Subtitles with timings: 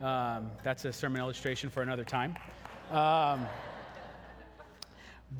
[0.00, 2.36] Um, that's a sermon illustration for another time.
[2.90, 3.46] Um,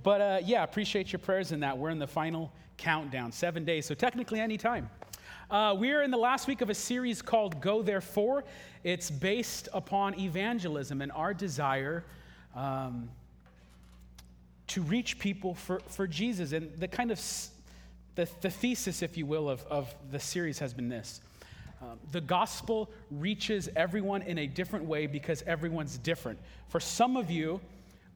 [0.02, 1.76] but uh, yeah, appreciate your prayers in that.
[1.76, 4.88] We're in the final countdown, seven days, so technically any time.
[5.50, 8.44] Uh, we are in the last week of a series called Go Therefore.
[8.82, 12.04] It's based upon evangelism and our desire
[12.54, 13.10] um,
[14.68, 16.52] to reach people for, for Jesus.
[16.52, 17.20] And the kind of
[18.14, 21.20] the, the thesis, if you will, of, of the series has been this.
[21.86, 26.38] Um, the gospel reaches everyone in a different way because everyone's different.
[26.68, 27.60] For some of you,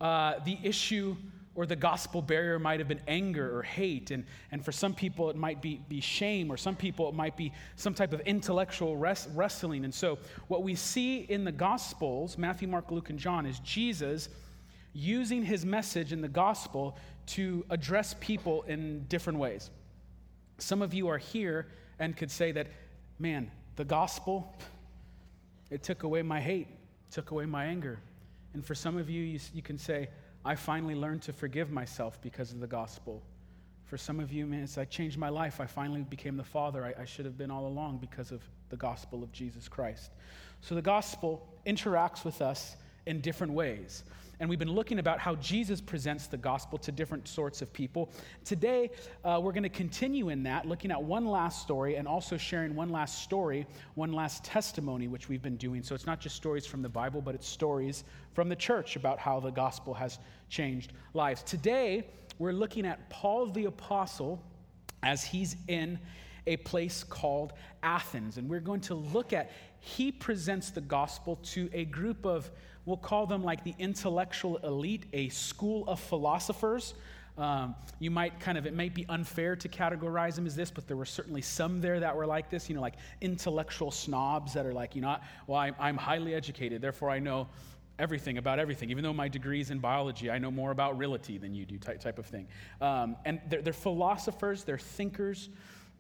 [0.01, 1.15] uh, the issue
[1.55, 4.11] or the gospel barrier might have been anger or hate.
[4.11, 7.37] And, and for some people, it might be, be shame, or some people, it might
[7.37, 9.85] be some type of intellectual res- wrestling.
[9.85, 14.29] And so, what we see in the gospels, Matthew, Mark, Luke, and John, is Jesus
[14.95, 19.71] using his message in the gospel to address people in different ways.
[20.59, 21.69] Some of you are here
[22.01, 22.67] and could say that,
[23.19, 23.51] man,
[23.81, 24.55] the gospel,
[25.71, 26.67] it took away my hate,
[27.11, 27.99] took away my anger.
[28.53, 30.11] And for some of you, you, you can say,
[30.45, 33.23] I finally learned to forgive myself because of the gospel.
[33.87, 35.63] For some of you, man, it's I changed my life.
[35.63, 38.77] I finally became the father I, I should have been all along because of the
[38.77, 40.11] gospel of Jesus Christ.
[40.61, 44.05] So the gospel interacts with us in different ways
[44.41, 48.11] and we've been looking about how Jesus presents the gospel to different sorts of people.
[48.43, 48.91] Today,
[49.23, 52.75] uh, we're going to continue in that, looking at one last story and also sharing
[52.75, 55.83] one last story, one last testimony, which we've been doing.
[55.83, 59.19] So it's not just stories from the Bible, but it's stories from the church about
[59.19, 61.43] how the gospel has changed lives.
[61.43, 62.07] Today,
[62.39, 64.43] we're looking at Paul the Apostle
[65.03, 65.99] as he's in
[66.51, 68.37] a place called Athens.
[68.37, 72.51] And we're going to look at, he presents the gospel to a group of
[72.87, 76.95] we'll call them like the intellectual elite, a school of philosophers.
[77.39, 80.89] Um, you might kind of, it might be unfair to categorize them as this, but
[80.89, 84.67] there were certainly some there that were like this, you know, like intellectual snobs that
[84.67, 87.49] are like, you know, well, I'm, I'm highly educated, therefore I know
[87.99, 88.91] everything about everything.
[88.91, 92.01] Even though my degree's in biology, I know more about reality than you do, type,
[92.01, 92.49] type of thing.
[92.81, 95.51] Um, and they're, they're philosophers, they're thinkers,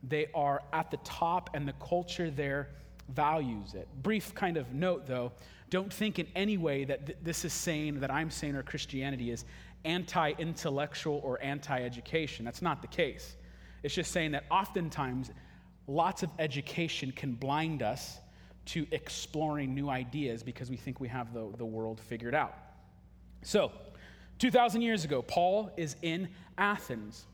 [0.02, 2.70] they are at the top, and the culture there
[3.08, 3.88] values it.
[4.02, 5.32] Brief kind of note, though
[5.70, 9.30] don't think in any way that th- this is saying, that I'm saying, or Christianity
[9.30, 9.44] is
[9.84, 12.44] anti intellectual or anti education.
[12.44, 13.36] That's not the case.
[13.82, 15.30] It's just saying that oftentimes
[15.86, 18.18] lots of education can blind us
[18.66, 22.54] to exploring new ideas because we think we have the, the world figured out.
[23.42, 23.72] So,
[24.38, 26.28] 2,000 years ago, Paul is in
[26.58, 27.26] Athens.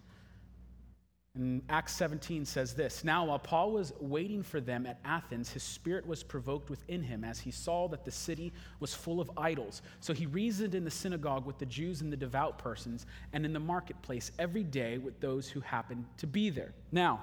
[1.36, 5.62] And Acts 17 says this Now, while Paul was waiting for them at Athens, his
[5.62, 9.82] spirit was provoked within him as he saw that the city was full of idols.
[10.00, 13.52] So he reasoned in the synagogue with the Jews and the devout persons, and in
[13.52, 16.72] the marketplace every day with those who happened to be there.
[16.91, 17.20] Now,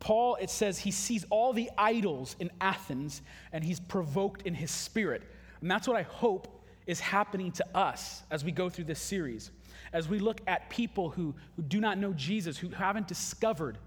[0.00, 3.22] Paul, it says he sees all the idols in Athens
[3.52, 5.22] and he's provoked in his spirit.
[5.62, 9.50] And that's what I hope is happening to us as we go through this series
[9.94, 13.78] as we look at people who, who do not know Jesus, who haven't discovered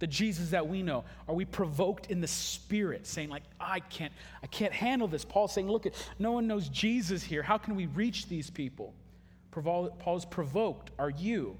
[0.00, 1.04] the Jesus that we know?
[1.28, 4.12] Are we provoked in the spirit, saying, like, I can't,
[4.42, 5.24] I can't handle this?
[5.24, 5.86] Paul's saying, look,
[6.18, 7.42] no one knows Jesus here.
[7.42, 8.94] How can we reach these people?
[9.52, 10.90] Paul's provoked.
[10.98, 11.56] Are you?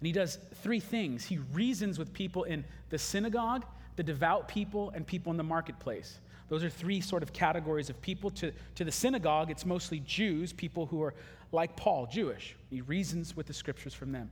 [0.00, 1.24] And he does three things.
[1.24, 3.64] He reasons with people in the synagogue,
[3.96, 6.20] the devout people, and people in the marketplace.
[6.48, 8.30] Those are three sort of categories of people.
[8.30, 11.14] To, to the synagogue, it's mostly Jews, people who are
[11.52, 12.56] like Paul, Jewish.
[12.70, 14.30] He reasons with the scriptures from them.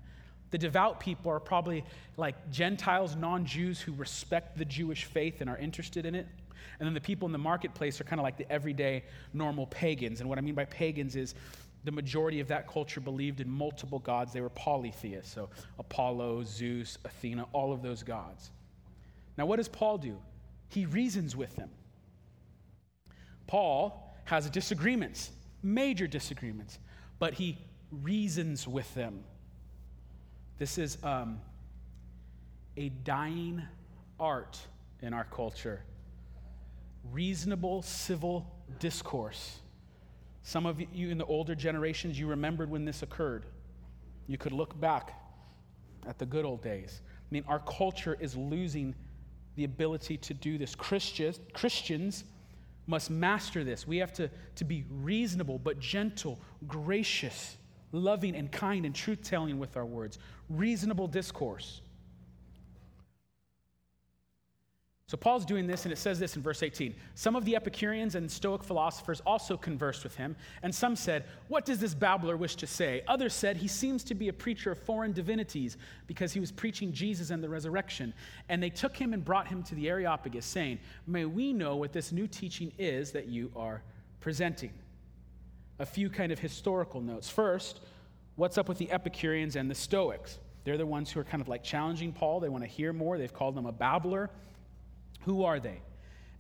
[0.51, 1.85] The devout people are probably
[2.17, 6.27] like Gentiles, non Jews who respect the Jewish faith and are interested in it.
[6.79, 10.21] And then the people in the marketplace are kind of like the everyday, normal pagans.
[10.21, 11.35] And what I mean by pagans is
[11.85, 14.33] the majority of that culture believed in multiple gods.
[14.33, 15.33] They were polytheists.
[15.33, 18.51] So Apollo, Zeus, Athena, all of those gods.
[19.39, 20.19] Now, what does Paul do?
[20.69, 21.71] He reasons with them.
[23.51, 25.31] Paul has disagreements,
[25.63, 26.79] major disagreements
[27.21, 27.59] but he
[27.93, 29.23] reasons with them.
[30.59, 31.41] This is um,
[32.77, 33.63] a dying
[34.19, 34.59] art
[35.01, 35.83] in our culture.
[37.13, 39.59] Reasonable civil discourse.
[40.43, 43.45] Some of you in the older generations, you remembered when this occurred.
[44.27, 45.13] You could look back
[46.07, 47.03] at the good old days.
[47.07, 48.95] I mean, our culture is losing
[49.57, 50.75] the ability to do this.
[50.75, 52.25] Christians, Christians
[52.91, 53.87] must master this.
[53.87, 57.57] We have to, to be reasonable, but gentle, gracious,
[57.93, 60.19] loving, and kind, and truth telling with our words.
[60.51, 61.81] Reasonable discourse.
[65.11, 66.95] So Paul's doing this, and it says this in verse 18.
[67.17, 71.65] Some of the Epicureans and Stoic philosophers also conversed with him, and some said, What
[71.65, 73.03] does this babbler wish to say?
[73.09, 76.93] Others said, He seems to be a preacher of foreign divinities because he was preaching
[76.93, 78.15] Jesus and the resurrection.
[78.49, 80.79] And they took him and brought him to the Areopagus, saying,
[81.09, 83.83] May we know what this new teaching is that you are
[84.21, 84.71] presenting.
[85.81, 87.29] A few kind of historical notes.
[87.29, 87.81] First,
[88.37, 90.39] what's up with the Epicureans and the Stoics?
[90.63, 92.39] They're the ones who are kind of like challenging Paul.
[92.39, 93.19] They want to hear more.
[93.19, 94.31] They've called him a babbler.
[95.21, 95.81] Who are they?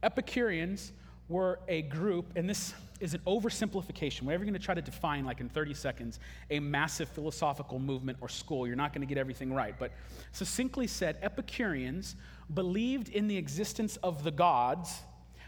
[0.02, 0.92] Epicureans
[1.28, 4.22] were a group, and this is an oversimplification.
[4.22, 6.18] Whenever you're going to try to define, like in 30 seconds,
[6.50, 9.74] a massive philosophical movement or school, you're not going to get everything right.
[9.78, 9.92] But
[10.32, 12.16] succinctly said, Epicureans
[12.52, 15.02] believed in the existence of the gods,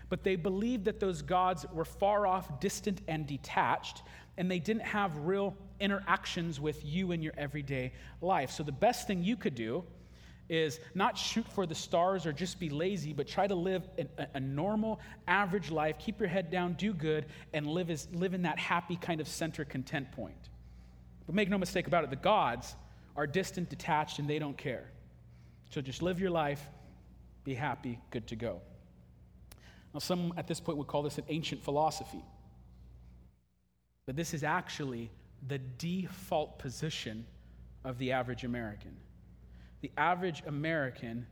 [0.08, 4.02] but they believed that those gods were far off, distant, and detached,
[4.36, 8.50] and they didn't have real interactions with you in your everyday life.
[8.52, 9.84] So the best thing you could do
[10.52, 14.26] is not shoot for the stars or just be lazy, but try to live a,
[14.34, 18.42] a, normal, average life, keep your head down, do good, and live, as, live in
[18.42, 20.50] that happy kind of center content point.
[21.24, 22.76] But make no mistake about it, the gods
[23.16, 24.90] are distant, detached, and they don't care.
[25.70, 26.62] So just live your life,
[27.44, 28.60] be happy, good to go.
[29.94, 32.22] Now, some at this point would call this an ancient philosophy.
[34.04, 35.10] But this is actually
[35.48, 37.24] the default position
[37.84, 38.94] of the average American
[39.82, 41.26] the average American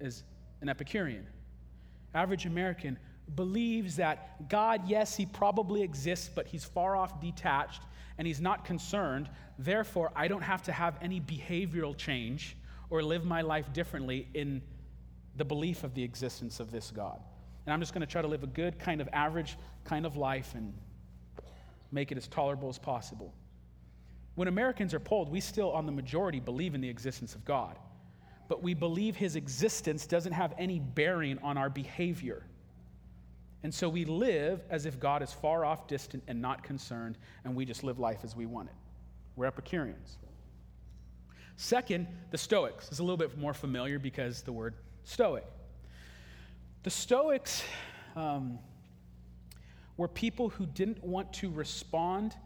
[0.00, 0.22] is
[0.62, 1.26] an Epicurean.
[2.14, 2.96] Average American
[3.34, 7.82] believes that God, yes, he probably exists, but he's far off detached
[8.16, 9.28] and he's not concerned.
[9.58, 12.56] Therefore, I don't have to have any behavioral change
[12.88, 14.62] or live my life differently in
[15.36, 17.20] the belief of the existence of this God.
[17.66, 20.16] And I'm just going to try to live a good, kind of average kind of
[20.16, 20.72] life and
[21.92, 23.34] make it as tolerable as possible.
[24.36, 27.76] When Americans are polled, we still, on the majority, believe in the existence of God
[28.48, 32.44] but we believe his existence doesn't have any bearing on our behavior.
[33.62, 37.54] And so we live as if God is far off, distant, and not concerned, and
[37.54, 38.74] we just live life as we want it.
[39.36, 40.16] We're Epicureans.
[41.56, 44.74] Second, the Stoics is a little bit more familiar because the word
[45.04, 45.44] Stoic.
[46.84, 47.64] The Stoics
[48.14, 48.58] um,
[49.96, 52.36] were people who didn't want to respond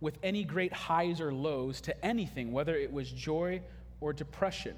[0.00, 3.62] with any great highs or lows to anything, whether it was joy
[4.00, 4.74] or depression.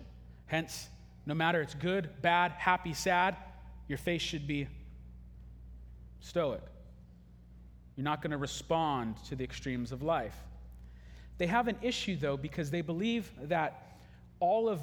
[0.46, 0.88] Hence,
[1.26, 3.36] no matter it's good, bad, happy, sad,
[3.88, 4.68] your face should be
[6.20, 6.62] stoic.
[7.96, 10.36] You're not going to respond to the extremes of life.
[11.38, 13.98] They have an issue, though, because they believe that
[14.40, 14.80] all of,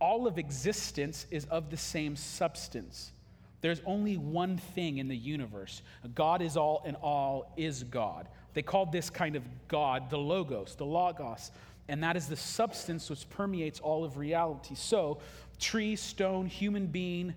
[0.00, 3.12] all of existence is of the same substance.
[3.60, 5.82] There's only one thing in the universe.
[6.14, 8.28] God is all, and all is God.
[8.54, 11.52] They called this kind of God the Logos, the Logos
[11.88, 14.74] and that is the substance which permeates all of reality.
[14.74, 15.18] So,
[15.58, 17.34] tree, stone, human being,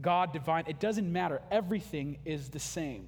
[0.00, 1.40] God, divine, it doesn't matter.
[1.50, 3.06] Everything is the same.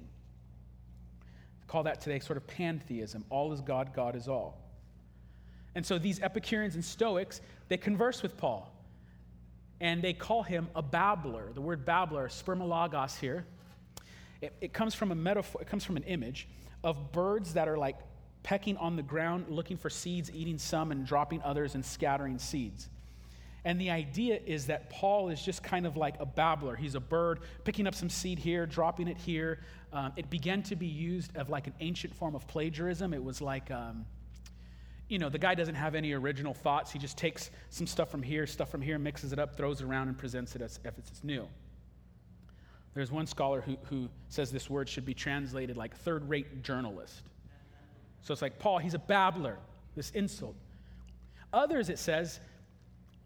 [1.67, 3.25] call that today sort of pantheism.
[3.29, 4.59] All is God, God is all.
[5.75, 8.69] And so these Epicureans and Stoics, they converse with Paul.
[9.81, 11.51] And they call him a babbler.
[11.53, 13.45] The word babbler, spermologos here,
[14.41, 16.47] it, it comes from a metaphor, it comes from an image
[16.83, 17.97] of birds that are like
[18.43, 22.89] pecking on the ground, looking for seeds, eating some and dropping others and scattering seeds.
[23.65, 26.75] And the idea is that Paul is just kind of like a babbler.
[26.75, 29.61] He's a bird picking up some seed here, dropping it here.
[29.93, 33.13] Um, it began to be used of like an ancient form of plagiarism.
[33.13, 34.05] It was like, um,
[35.07, 36.91] you know, the guy doesn't have any original thoughts.
[36.91, 39.85] He just takes some stuff from here, stuff from here, mixes it up, throws it
[39.85, 41.47] around, and presents it as if it's new.
[42.93, 47.23] There's one scholar who, who says this word should be translated like third rate journalist.
[48.23, 49.59] So it's like, Paul, he's a babbler,
[49.95, 50.55] this insult.
[51.51, 52.39] Others, it says,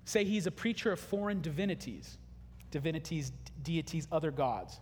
[0.05, 2.17] say he's a preacher of foreign divinities,
[2.71, 3.31] divinities,
[3.63, 4.79] deities, other gods.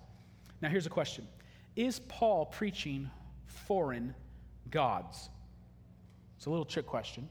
[0.61, 1.27] Now, here's a question
[1.75, 3.11] Is Paul preaching
[3.45, 4.15] foreign
[4.71, 5.29] gods?
[6.37, 7.27] It's a little trick question.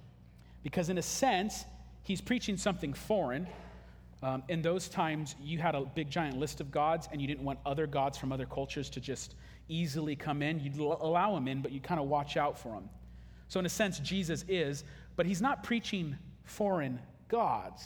[0.62, 1.64] Because, in a sense,
[2.02, 3.46] he's preaching something foreign.
[4.22, 7.44] Um, in those times, you had a big giant list of gods, and you didn't
[7.44, 9.34] want other gods from other cultures to just
[9.68, 10.60] easily come in.
[10.60, 12.88] You'd allow him in, but you kind of watch out for him.
[13.48, 14.84] So, in a sense, Jesus is,
[15.16, 17.84] but he's not preaching foreign gods.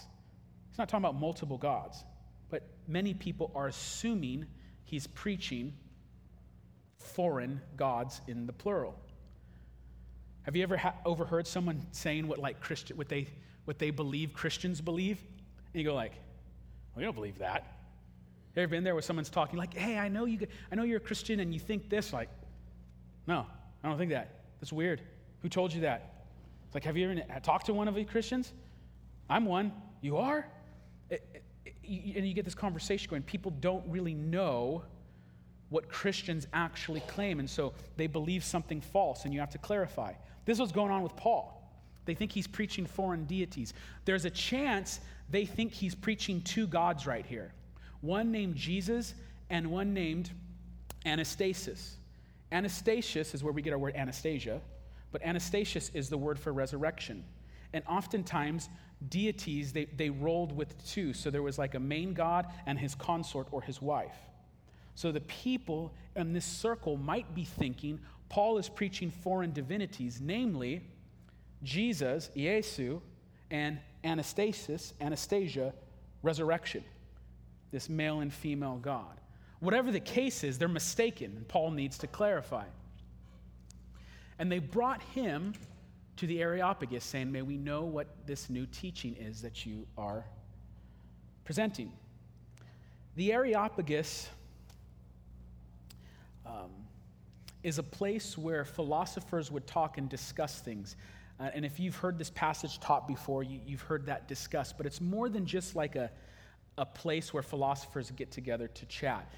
[0.68, 2.04] He's not talking about multiple gods.
[2.50, 4.46] But many people are assuming
[4.84, 5.74] he's preaching
[6.98, 8.94] foreign gods in the plural.
[10.42, 13.28] Have you ever ha- overheard someone saying what like Christian what they
[13.66, 15.22] what they believe Christians believe?
[15.72, 16.12] And you go like,
[16.94, 17.77] "Well, you don't believe that."
[18.58, 21.00] Ever been there where someone's talking like, hey, I know, you, I know you're a
[21.00, 22.12] Christian and you think this?
[22.12, 22.28] Like,
[23.28, 23.46] no,
[23.84, 24.40] I don't think that.
[24.60, 25.00] That's weird.
[25.42, 26.24] Who told you that?
[26.66, 28.52] It's like, have you ever talked to one of these Christians?
[29.30, 29.72] I'm one.
[30.00, 30.44] You are?
[31.08, 31.24] It,
[31.64, 33.22] it, and you get this conversation going.
[33.22, 34.82] People don't really know
[35.68, 40.12] what Christians actually claim, and so they believe something false, and you have to clarify.
[40.46, 41.54] This is what's going on with Paul.
[42.06, 43.72] They think he's preaching foreign deities.
[44.04, 44.98] There's a chance
[45.30, 47.52] they think he's preaching two gods right here
[48.00, 49.14] one named Jesus
[49.50, 50.30] and one named
[51.04, 51.92] Anastasis.
[52.52, 54.60] Anastasius is where we get our word Anastasia,
[55.12, 57.24] but Anastasis is the word for resurrection.
[57.72, 58.68] And oftentimes,
[59.08, 61.12] deities, they, they rolled with two.
[61.12, 64.16] So there was like a main god and his consort or his wife.
[64.94, 70.82] So the people in this circle might be thinking Paul is preaching foreign divinities, namely
[71.62, 73.00] Jesus, Iesu,
[73.50, 75.72] and Anastasis, Anastasia,
[76.22, 76.84] resurrection,
[77.70, 79.20] this male and female God.
[79.60, 82.64] Whatever the case is, they're mistaken, and Paul needs to clarify.
[84.38, 85.54] And they brought him
[86.16, 90.24] to the Areopagus, saying, May we know what this new teaching is that you are
[91.44, 91.92] presenting.
[93.16, 94.28] The Areopagus
[96.46, 96.70] um,
[97.62, 100.96] is a place where philosophers would talk and discuss things.
[101.40, 104.76] Uh, and if you've heard this passage taught before, you, you've heard that discussed.
[104.76, 106.10] But it's more than just like a,
[106.78, 109.30] a place where philosophers get together to chat.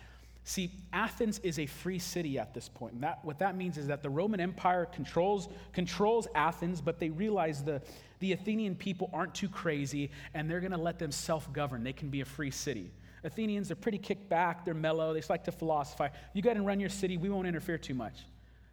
[0.44, 2.94] See, Athens is a free city at this point.
[2.94, 7.10] And that, what that means is that the Roman Empire controls, controls Athens, but they
[7.10, 7.82] realize the,
[8.20, 11.84] the Athenian people aren't too crazy and they're going to let them self govern.
[11.84, 12.90] They can be a free city.
[13.22, 16.10] Athenians are pretty kicked back, they're mellow, they just like to philosophize.
[16.32, 18.14] You got and run your city, we won't interfere too much.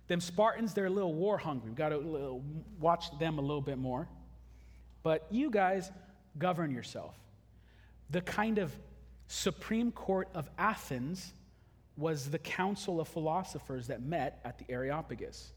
[0.07, 1.69] Them Spartans, they're a little war hungry.
[1.69, 2.39] We've got to uh,
[2.79, 4.07] watch them a little bit more.
[5.03, 5.91] But you guys
[6.37, 7.13] govern yourself.
[8.09, 8.75] The kind of
[9.27, 11.33] Supreme Court of Athens
[11.97, 15.51] was the council of philosophers that met at the Areopagus.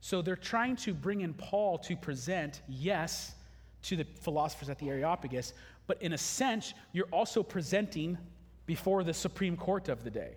[0.00, 3.34] So they're trying to bring in Paul to present, yes,
[3.82, 5.54] to the philosophers at the Areopagus,
[5.86, 8.18] but in a sense, you're also presenting
[8.66, 10.36] before the Supreme Court of the day,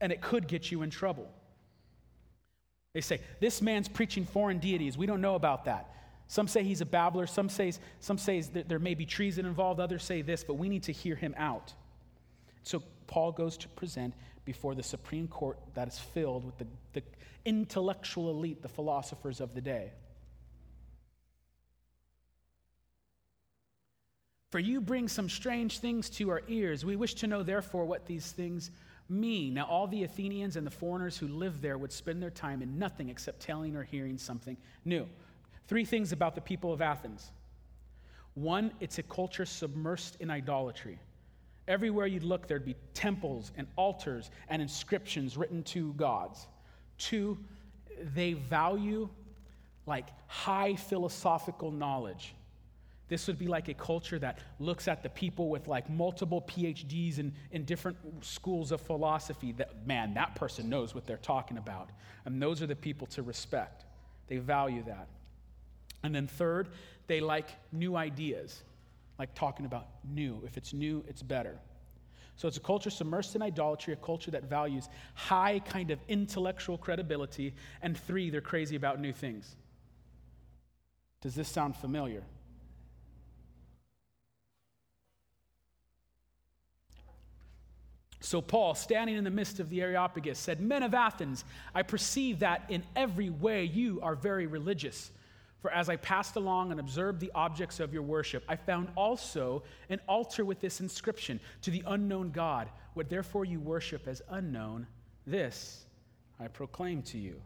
[0.00, 1.28] and it could get you in trouble.
[2.92, 4.98] They say, This man's preaching foreign deities.
[4.98, 5.94] We don't know about that.
[6.28, 7.26] Some say he's a babbler.
[7.26, 9.80] Some say, some say there may be treason involved.
[9.80, 11.72] Others say this, but we need to hear him out.
[12.62, 17.02] So Paul goes to present before the Supreme Court that is filled with the, the
[17.44, 19.92] intellectual elite, the philosophers of the day.
[24.50, 26.84] For you bring some strange things to our ears.
[26.84, 28.70] We wish to know, therefore, what these things
[29.08, 29.54] mean.
[29.54, 32.78] Now, all the Athenians and the foreigners who lived there would spend their time in
[32.78, 35.06] nothing except telling or hearing something new.
[35.68, 37.30] Three things about the people of Athens
[38.34, 41.00] one, it's a culture submersed in idolatry.
[41.66, 46.46] Everywhere you'd look, there'd be temples and altars and inscriptions written to gods.
[46.98, 47.36] Two,
[48.14, 49.08] they value
[49.86, 52.34] like high philosophical knowledge.
[53.08, 57.18] This would be like a culture that looks at the people with like multiple PhDs
[57.18, 61.90] in, in different schools of philosophy that, man, that person knows what they're talking about.
[62.24, 63.84] And those are the people to respect.
[64.28, 65.08] They value that.
[66.02, 66.68] And then third,
[67.06, 68.62] they like new ideas,
[69.18, 70.40] like talking about new.
[70.44, 71.58] If it's new, it's better.
[72.36, 76.78] So it's a culture submersed in idolatry, a culture that values high kind of intellectual
[76.78, 77.54] credibility.
[77.82, 79.56] And three, they're crazy about new things.
[81.20, 82.22] Does this sound familiar?
[88.20, 92.40] So, Paul, standing in the midst of the Areopagus, said, Men of Athens, I perceive
[92.40, 95.10] that in every way you are very religious.
[95.60, 99.64] For as I passed along and observed the objects of your worship, I found also
[99.88, 104.86] an altar with this inscription To the unknown God, what therefore you worship as unknown,
[105.26, 105.84] this
[106.40, 107.40] I proclaim to you.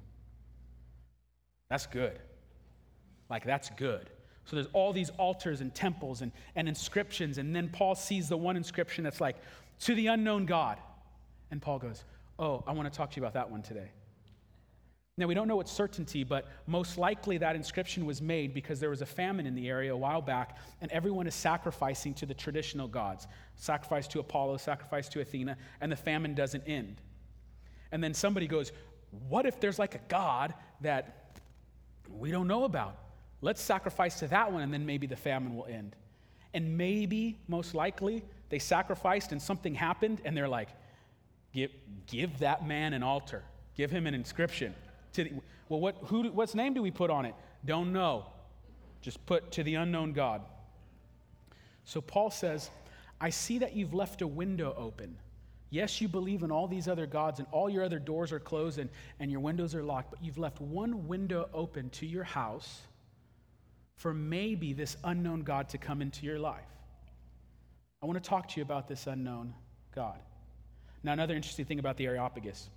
[1.70, 2.18] That's good.
[3.30, 4.10] Like, that's good.
[4.44, 8.36] So there's all these altars and temples and, and inscriptions, and then Paul sees the
[8.36, 9.36] one inscription that's like,
[9.80, 10.78] to the unknown God.
[11.50, 12.04] And Paul goes,
[12.38, 13.90] Oh, I want to talk to you about that one today.
[15.18, 18.88] Now, we don't know with certainty, but most likely that inscription was made because there
[18.88, 22.32] was a famine in the area a while back, and everyone is sacrificing to the
[22.32, 23.26] traditional gods
[23.56, 27.02] sacrifice to Apollo, sacrifice to Athena, and the famine doesn't end.
[27.92, 28.72] And then somebody goes,
[29.28, 31.42] What if there's like a God that
[32.08, 32.96] we don't know about?
[33.42, 35.94] Let's sacrifice to that one, and then maybe the famine will end.
[36.54, 40.70] And maybe, most likely, they sacrificed and something happened, and they're like,
[41.52, 41.70] give,
[42.06, 43.42] give that man an altar,
[43.76, 44.74] give him an inscription.
[45.14, 45.32] To the,
[45.68, 47.34] well, what, who, what's name do we put on it?
[47.64, 48.26] Don't know.
[49.00, 50.42] Just put to the unknown God.
[51.84, 52.70] So Paul says,
[53.20, 55.16] I see that you've left a window open.
[55.70, 58.78] Yes, you believe in all these other gods, and all your other doors are closed
[58.78, 58.90] and,
[59.20, 62.82] and your windows are locked, but you've left one window open to your house
[63.96, 66.68] for maybe this unknown God to come into your life.
[68.02, 69.54] I want to talk to you about this unknown
[69.94, 70.18] God.
[71.02, 72.68] Now, another interesting thing about the Areopagus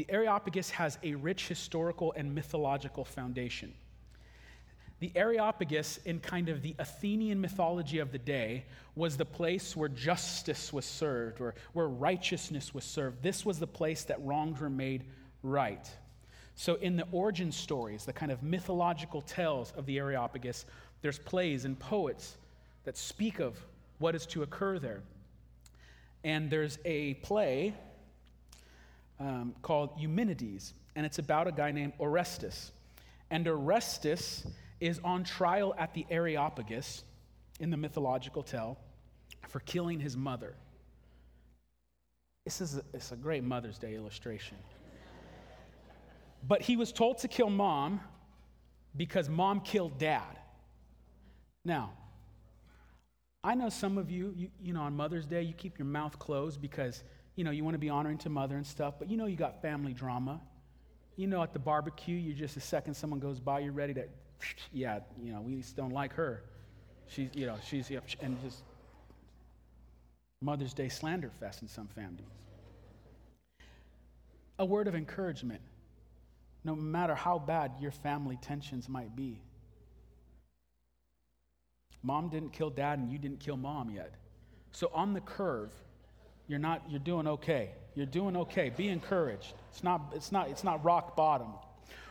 [0.00, 3.74] the Areopagus has a rich historical and mythological foundation.
[5.00, 8.64] The Areopagus, in kind of the Athenian mythology of the day,
[8.94, 13.22] was the place where justice was served, or where righteousness was served.
[13.22, 15.04] This was the place that wrongs were made
[15.42, 15.86] right.
[16.54, 20.64] So, in the origin stories, the kind of mythological tales of the Areopagus,
[21.02, 22.38] there's plays and poets
[22.84, 23.62] that speak of
[23.98, 25.02] what is to occur there.
[26.24, 27.74] And there's a play
[29.20, 32.72] um, called Eumenides, and it's about a guy named Orestes.
[33.30, 34.44] And Orestes
[34.80, 37.04] is on trial at the Areopagus
[37.60, 38.78] in the mythological tale
[39.48, 40.54] for killing his mother.
[42.44, 44.56] This is a, it's a great Mother's Day illustration.
[46.46, 48.00] But he was told to kill mom
[48.96, 50.38] because mom killed dad.
[51.64, 51.92] Now,
[53.44, 56.18] I know some of you, you, you know, on Mother's Day, you keep your mouth
[56.18, 57.04] closed because
[57.36, 59.36] you know, you want to be honoring to mother and stuff, but you know you
[59.36, 60.40] got family drama.
[61.16, 64.04] You know, at the barbecue, you're just a second someone goes by, you're ready to,
[64.72, 66.42] yeah, you know, we just don't like her.
[67.08, 68.62] She's, you know, she's, and just
[70.40, 72.26] Mother's Day slander fest in some families.
[74.58, 75.60] A word of encouragement,
[76.64, 79.40] no matter how bad your family tensions might be.
[82.02, 84.14] Mom didn't kill dad, and you didn't kill mom yet.
[84.72, 85.72] So on the curve,
[86.50, 87.70] you're not you're doing okay.
[87.94, 88.70] You're doing okay.
[88.76, 89.54] Be encouraged.
[89.70, 91.52] It's not it's not it's not rock bottom.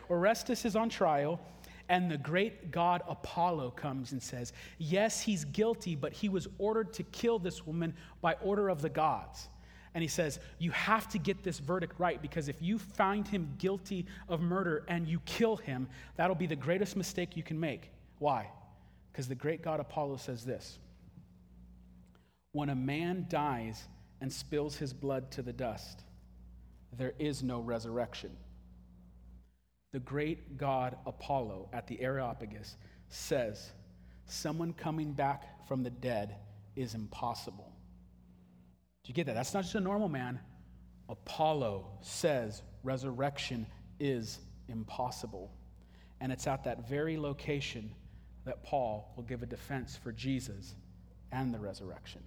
[0.08, 1.38] Orestes is on trial
[1.90, 6.92] and the great god apollo comes and says yes he's guilty but he was ordered
[6.92, 7.92] to kill this woman
[8.22, 9.50] by order of the gods.
[9.92, 13.54] And he says you have to get this verdict right because if you find him
[13.58, 17.90] guilty of murder and you kill him that'll be the greatest mistake you can make.
[18.18, 18.48] Why?
[19.12, 20.78] Because the great god apollo says this
[22.52, 23.86] when a man dies
[24.20, 26.02] and spills his blood to the dust,
[26.96, 28.36] there is no resurrection.
[29.92, 32.76] The great god Apollo at the Areopagus
[33.08, 33.72] says,
[34.26, 36.36] Someone coming back from the dead
[36.76, 37.72] is impossible.
[39.02, 39.34] Do you get that?
[39.34, 40.38] That's not just a normal man.
[41.08, 43.66] Apollo says resurrection
[43.98, 45.50] is impossible.
[46.20, 47.92] And it's at that very location
[48.44, 50.74] that Paul will give a defense for Jesus
[51.32, 52.22] and the resurrection.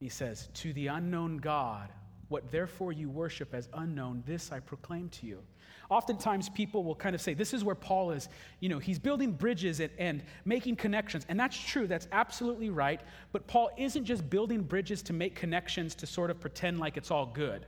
[0.00, 1.90] He says, To the unknown God,
[2.28, 5.42] what therefore you worship as unknown, this I proclaim to you.
[5.90, 8.28] Oftentimes, people will kind of say, This is where Paul is.
[8.60, 11.26] You know, he's building bridges and, and, making connections.
[11.28, 13.00] And that's true, that's absolutely right.
[13.32, 17.10] But Paul isn't just building bridges to make connections to sort of pretend like it's
[17.10, 17.66] all good.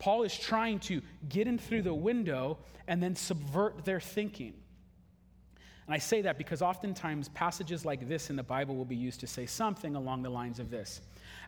[0.00, 2.58] Paul is trying to get in through the window
[2.88, 4.54] and then subvert their thinking.
[5.86, 9.20] And I say that because oftentimes passages like this in the Bible will be used
[9.20, 11.02] to say something along the lines of this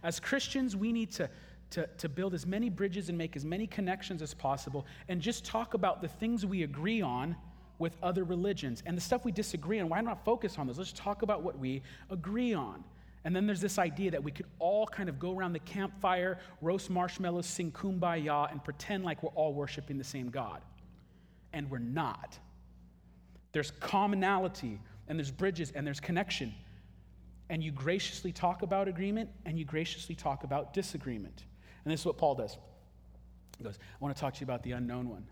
[0.05, 1.29] as Christians, we need to,
[1.71, 5.45] to, to build as many bridges and make as many connections as possible and just
[5.45, 7.35] talk about the things we agree on
[7.79, 8.83] with other religions.
[8.87, 10.79] And the stuff we disagree on, why not focus on those?
[10.79, 12.85] Let's talk about what we agree on.
[13.25, 16.39] And then there's this idea that we could all kind of go around the campfire,
[16.61, 20.61] roast marshmallows, sing kumbaya, and pretend like we're all worshiping the same God.
[21.55, 22.39] And we're not.
[23.53, 26.53] There's commonality, and there's bridges, and there's connection
[27.51, 31.45] and you graciously talk about agreement and you graciously talk about disagreement.
[31.85, 32.57] And this is what Paul does.
[33.59, 35.27] He goes, I want to talk to you about the unknown one.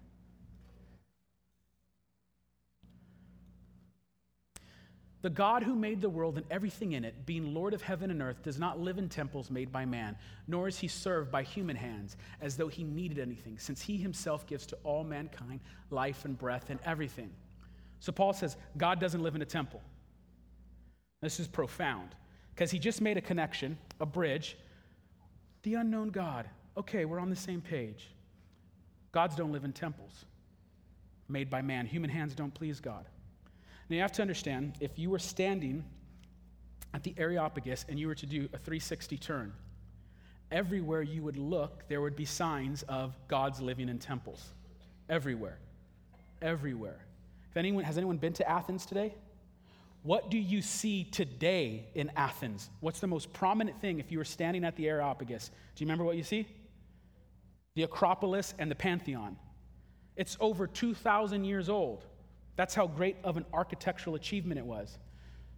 [5.23, 8.21] The God who made the world and everything in it, being Lord of heaven and
[8.21, 10.17] earth, does not live in temples made by man,
[10.49, 14.49] nor is he served by human hands as though he needed anything, since he himself
[14.49, 17.31] gives to all mankind life and breath and everything.
[18.01, 19.81] So Paul says, God doesn't live in a temple.
[21.23, 22.11] This is profound
[22.55, 24.59] because he just made a connection, a bridge.
[25.63, 26.49] The unknown God.
[26.77, 28.11] Okay, we're on the same page.
[29.13, 30.27] Gods don't live in temples
[31.29, 31.87] made by man.
[31.87, 33.07] Human hands don't please God.
[33.89, 35.85] Now you have to understand if you were standing
[36.95, 39.53] at the Areopagus and you were to do a 360 turn,
[40.51, 44.53] everywhere you would look, there would be signs of gods living in temples.
[45.09, 45.59] Everywhere.
[46.43, 47.01] Everywhere.
[47.51, 49.15] If anyone, has anyone been to Athens today?
[50.03, 52.71] What do you see today in Athens?
[52.81, 55.51] What's the most prominent thing if you were standing at the Areopagus?
[55.77, 56.47] Do you remember what you see?
[57.77, 59.37] The Acropolis and the Pantheon.
[60.17, 62.05] It's over 2,000 years old.
[62.57, 64.99] That's how great of an architectural achievement it was.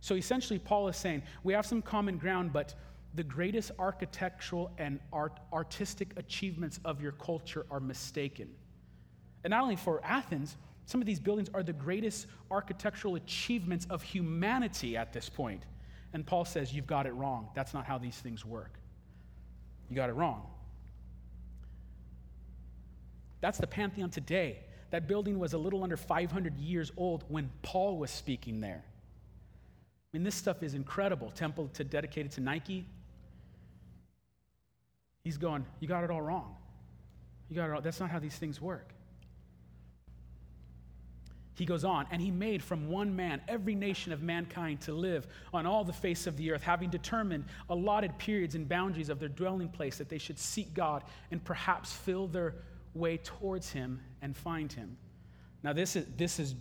[0.00, 2.74] So essentially, Paul is saying we have some common ground, but
[3.14, 8.50] the greatest architectural and art, artistic achievements of your culture are mistaken.
[9.42, 14.02] And not only for Athens, some of these buildings are the greatest architectural achievements of
[14.02, 15.62] humanity at this point.
[16.12, 17.48] And Paul says, You've got it wrong.
[17.54, 18.78] That's not how these things work.
[19.88, 20.46] You got it wrong.
[23.40, 24.60] That's the Pantheon today.
[24.90, 28.84] That building was a little under 500 years old when Paul was speaking there.
[28.86, 31.30] I mean, this stuff is incredible.
[31.30, 32.86] Temple to, dedicated to Nike.
[35.24, 36.54] He's going, You got it all wrong.
[37.48, 37.80] You got it all.
[37.80, 38.94] That's not how these things work.
[41.54, 45.26] He goes on, and he made from one man every nation of mankind to live
[45.52, 49.28] on all the face of the earth, having determined allotted periods and boundaries of their
[49.28, 52.56] dwelling place that they should seek God and perhaps fill their
[52.94, 54.96] way towards him and find him.
[55.62, 56.54] Now, this is, this is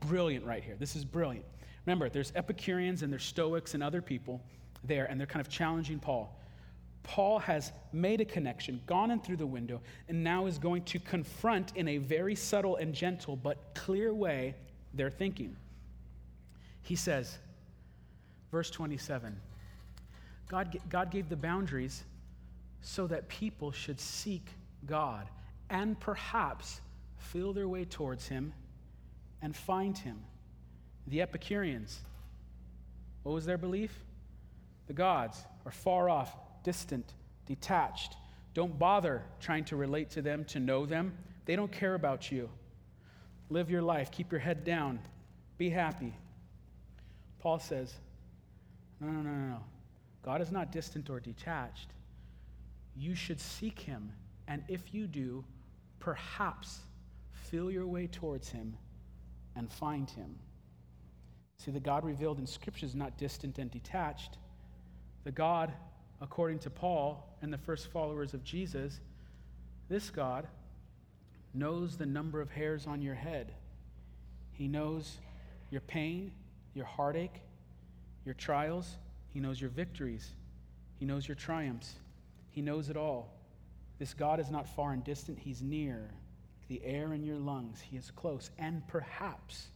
[0.00, 0.76] brilliant right here.
[0.78, 1.46] This is brilliant.
[1.86, 4.42] Remember, there's Epicureans and there's Stoics and other people
[4.84, 6.36] there, and they're kind of challenging Paul.
[7.02, 10.98] Paul has made a connection, gone in through the window, and now is going to
[10.98, 14.54] confront in a very subtle and gentle but clear way
[14.94, 15.56] their thinking.
[16.82, 17.38] He says,
[18.50, 19.36] verse 27
[20.48, 22.02] God, God gave the boundaries
[22.82, 24.46] so that people should seek
[24.86, 25.28] God
[25.68, 26.80] and perhaps
[27.16, 28.52] feel their way towards Him
[29.42, 30.18] and find Him.
[31.06, 32.00] The Epicureans,
[33.22, 33.92] what was their belief?
[34.88, 37.14] The gods are far off, distant,
[37.46, 38.16] detached.
[38.54, 41.16] Don't bother trying to relate to them, to know them.
[41.46, 42.48] They don't care about you.
[43.48, 45.00] Live your life, keep your head down,
[45.58, 46.14] be happy.
[47.40, 47.94] Paul says,
[49.00, 49.60] No, no, no, no.
[50.22, 51.90] God is not distant or detached.
[52.96, 54.12] You should seek him,
[54.46, 55.44] and if you do,
[55.98, 56.80] perhaps
[57.32, 58.76] feel your way towards him
[59.56, 60.38] and find him.
[61.58, 64.38] See, the God revealed in Scripture is not distant and detached.
[65.24, 65.72] The God
[66.20, 69.00] according to Paul and the first followers of Jesus,
[69.88, 70.46] this God
[71.54, 73.52] knows the number of hairs on your head.
[74.52, 75.18] He knows
[75.70, 76.32] your pain,
[76.74, 77.40] your heartache,
[78.24, 78.96] your trials.
[79.32, 80.30] He knows your victories.
[80.98, 81.94] He knows your triumphs.
[82.50, 83.32] He knows it all.
[83.98, 86.10] This God is not far and distant, He's near.
[86.68, 88.50] The air in your lungs, He is close.
[88.58, 89.68] And perhaps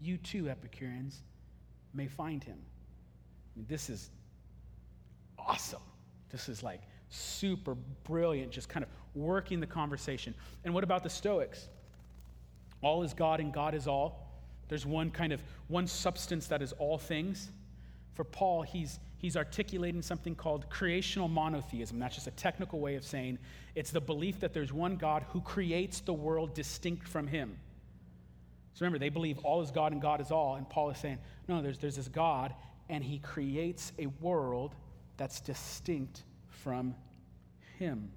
[0.00, 1.20] you too, Epicureans,
[1.92, 2.58] may find Him.
[2.58, 4.10] I mean, this is
[5.48, 5.80] awesome.
[6.30, 10.34] This is like super brilliant, just kind of working the conversation.
[10.64, 11.68] And what about the Stoics?
[12.82, 14.28] All is God and God is all.
[14.68, 17.48] There's one kind of one substance that is all things.
[18.14, 21.98] For Paul, he's he's articulating something called creational monotheism.
[21.98, 23.38] That's just a technical way of saying
[23.74, 27.56] it's the belief that there's one God who creates the world distinct from him.
[28.74, 30.54] So remember, they believe all is God and God is all.
[30.54, 32.54] And Paul is saying, no, there's, there's this God,
[32.88, 34.76] and he creates a world
[35.18, 36.94] that's distinct from
[37.78, 38.10] Him.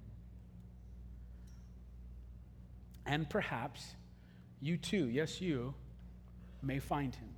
[3.04, 3.84] And perhaps
[4.62, 5.74] you too, yes, you,
[6.62, 7.28] may find Him.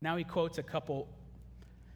[0.00, 1.08] Now he quotes a couple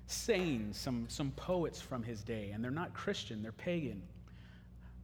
[0.07, 4.03] sayings, some, some poets from his day, and they're not Christian, they're pagan.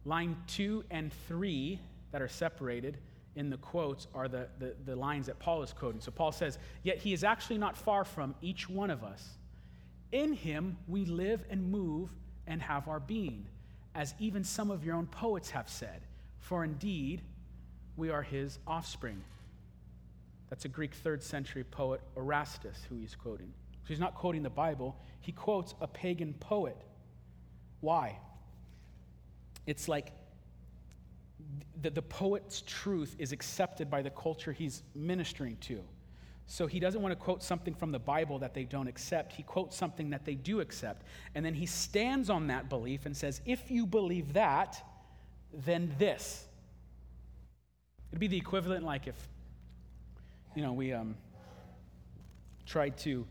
[0.05, 1.79] Line two and three
[2.11, 2.97] that are separated
[3.35, 6.01] in the quotes are the, the, the lines that Paul is quoting.
[6.01, 9.37] So Paul says, Yet he is actually not far from each one of us.
[10.11, 12.09] In him we live and move
[12.47, 13.45] and have our being,
[13.93, 16.01] as even some of your own poets have said,
[16.39, 17.21] for indeed
[17.95, 19.21] we are his offspring.
[20.49, 23.53] That's a Greek third century poet, Erastus, who he's quoting.
[23.83, 26.77] So he's not quoting the Bible, he quotes a pagan poet.
[27.81, 28.17] Why?
[29.67, 30.11] It's like
[31.81, 35.83] the, the poet's truth is accepted by the culture he's ministering to.
[36.51, 39.33] So he doesn't want to quote something from the Bible that they don't accept.
[39.33, 41.03] He quotes something that they do accept.
[41.35, 44.83] And then he stands on that belief and says, if you believe that,
[45.53, 46.47] then this.
[48.09, 49.15] It'd be the equivalent like if,
[50.55, 51.15] you know, we um,
[52.65, 53.27] tried to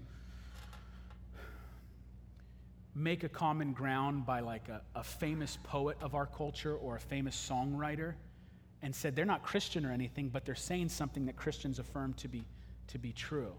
[2.94, 7.00] make a common ground by like a, a famous poet of our culture or a
[7.00, 8.14] famous songwriter
[8.82, 12.28] and said they're not Christian or anything, but they're saying something that Christians affirm to
[12.28, 12.44] be
[12.88, 13.52] to be true.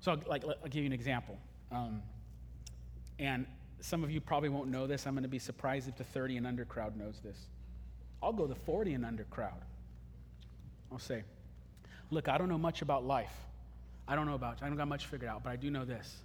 [0.00, 1.38] So, like, I'll give you an example.
[1.70, 2.02] Um,
[3.18, 3.46] and
[3.80, 5.06] some of you probably won't know this.
[5.06, 7.36] I'm going to be surprised if the 30 and under crowd knows this.
[8.22, 9.60] I'll go the 40 and under crowd.
[10.90, 11.22] I'll say,
[12.10, 13.32] look, I don't know much about life.
[14.06, 16.16] I don't know about, I don't got much figured out, but I do know this.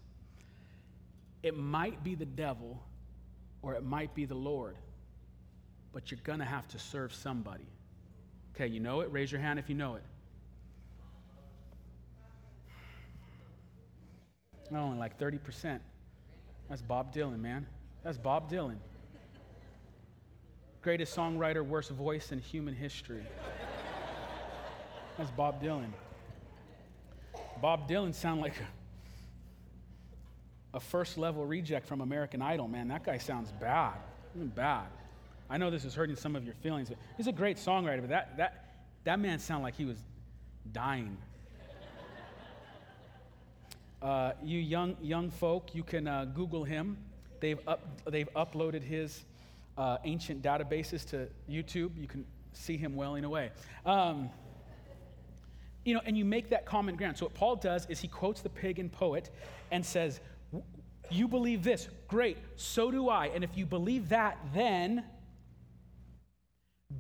[1.44, 2.82] It might be the devil
[3.62, 4.76] or it might be the Lord,
[5.94, 7.68] but you're going to have to serve somebody.
[8.56, 9.12] Okay, you know it?
[9.12, 10.04] Raise your hand if you know it.
[14.76, 15.80] Only like 30%.
[16.70, 17.66] That's Bob Dylan, man.
[18.04, 18.78] That's Bob Dylan.
[20.82, 23.24] Greatest songwriter, worst voice in human history.
[25.18, 25.90] That's Bob Dylan.
[27.62, 28.54] Bob Dylan sound like
[30.74, 33.96] a first level reject from American Idol, man, that guy sounds bad.
[34.36, 34.88] Bad.
[35.50, 38.10] I know this is hurting some of your feelings, but he's a great songwriter, but
[38.10, 38.66] that, that,
[39.06, 39.98] that man sounded like he was
[40.72, 41.18] dying.
[44.02, 46.98] Uh, you young, young folk, you can uh, Google him.
[47.40, 49.24] They've, up, they've uploaded his
[49.78, 51.92] uh, ancient databases to YouTube.
[52.00, 53.52] You can see him well welling away.
[53.86, 54.30] Um,
[55.86, 57.18] you know, and you make that common ground.
[57.18, 59.30] So what Paul does is he quotes the pagan poet
[59.72, 60.20] and says,
[61.10, 61.88] you believe this.
[62.08, 62.38] Great.
[62.56, 63.28] So do I.
[63.28, 65.04] And if you believe that, then,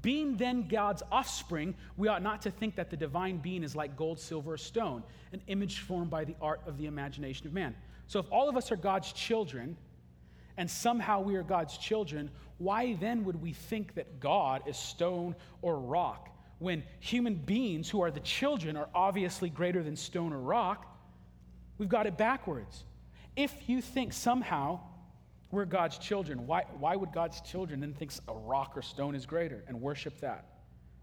[0.01, 3.95] being then God's offspring, we ought not to think that the divine being is like
[3.95, 7.75] gold, silver, or stone, an image formed by the art of the imagination of man.
[8.07, 9.77] So if all of us are God's children,
[10.57, 15.35] and somehow we are God's children, why then would we think that God is stone
[15.61, 20.39] or rock when human beings who are the children are obviously greater than stone or
[20.39, 20.85] rock?
[21.77, 22.83] We've got it backwards
[23.35, 24.79] if you think somehow
[25.51, 29.25] we're God's children, why, why would God's children then think a rock or stone is
[29.25, 30.45] greater and worship that?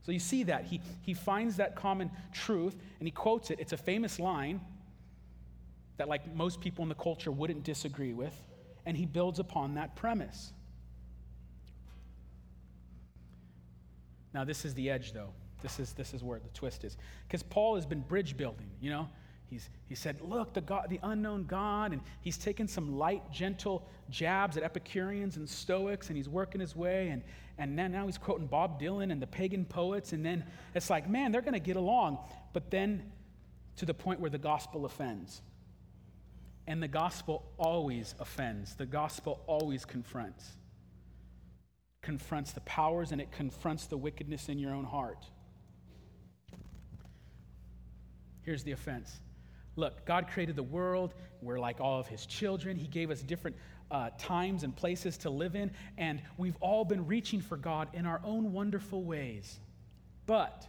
[0.05, 0.65] So you see that.
[0.65, 3.59] He, he finds that common truth and he quotes it.
[3.59, 4.61] It's a famous line
[5.97, 8.35] that, like most people in the culture, wouldn't disagree with,
[8.85, 10.53] and he builds upon that premise.
[14.35, 15.31] Now, this is the edge, though.
[15.63, 16.99] This is, this is where the twist is.
[17.27, 19.09] Because Paul has been bridge building, you know?
[19.51, 21.93] He's, he said, Look, the, God, the unknown God.
[21.93, 26.75] And he's taken some light, gentle jabs at Epicureans and Stoics, and he's working his
[26.75, 27.09] way.
[27.09, 27.23] And,
[27.59, 30.13] and now he's quoting Bob Dylan and the pagan poets.
[30.13, 32.19] And then it's like, man, they're going to get along.
[32.53, 33.13] But then
[33.77, 35.43] to the point where the gospel offends.
[36.67, 40.51] And the gospel always offends, the gospel always confronts.
[42.01, 45.27] Confronts the powers and it confronts the wickedness in your own heart.
[48.43, 49.21] Here's the offense
[49.77, 51.15] Look, God created the world.
[51.43, 52.77] We're like all of his children.
[52.77, 53.57] He gave us different
[53.91, 58.07] uh, times and places to live in, and we've all been reaching for God in
[58.07, 59.59] our own wonderful ways.
[60.27, 60.67] But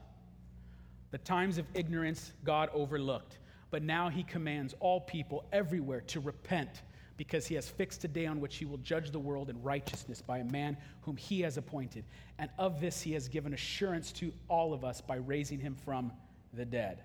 [1.11, 3.37] the times of ignorance God overlooked.
[3.71, 6.81] But now he commands all people everywhere to repent
[7.17, 10.21] because he has fixed a day on which he will judge the world in righteousness
[10.21, 12.03] by a man whom he has appointed.
[12.37, 16.11] And of this he has given assurance to all of us by raising him from
[16.53, 17.01] the dead.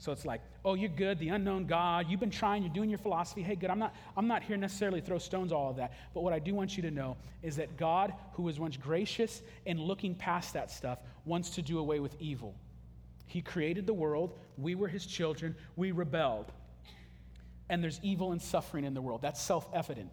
[0.00, 3.00] So it's like, oh, you're good, the unknown God, you've been trying, you're doing your
[3.00, 3.42] philosophy.
[3.42, 3.68] Hey, good.
[3.68, 5.92] I'm not, I'm not here necessarily to throw stones, all of that.
[6.14, 9.42] But what I do want you to know is that God, who was once gracious
[9.66, 12.54] and looking past that stuff, wants to do away with evil.
[13.26, 16.52] He created the world, we were his children, we rebelled.
[17.68, 19.20] And there's evil and suffering in the world.
[19.20, 20.12] That's self evident.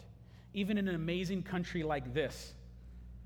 [0.55, 2.55] Even in an amazing country like this,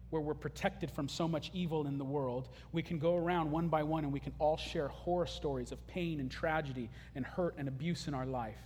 [0.10, 3.68] where we're protected from so much evil in the world, we can go around one
[3.68, 7.56] by one and we can all share horror stories of pain and tragedy and hurt
[7.58, 8.58] and abuse in our life.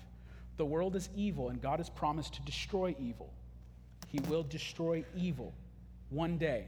[0.57, 3.33] The world is evil, and God has promised to destroy evil.
[4.07, 5.53] He will destroy evil
[6.09, 6.67] one day.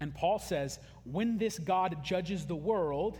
[0.00, 3.18] And Paul says, when this God judges the world,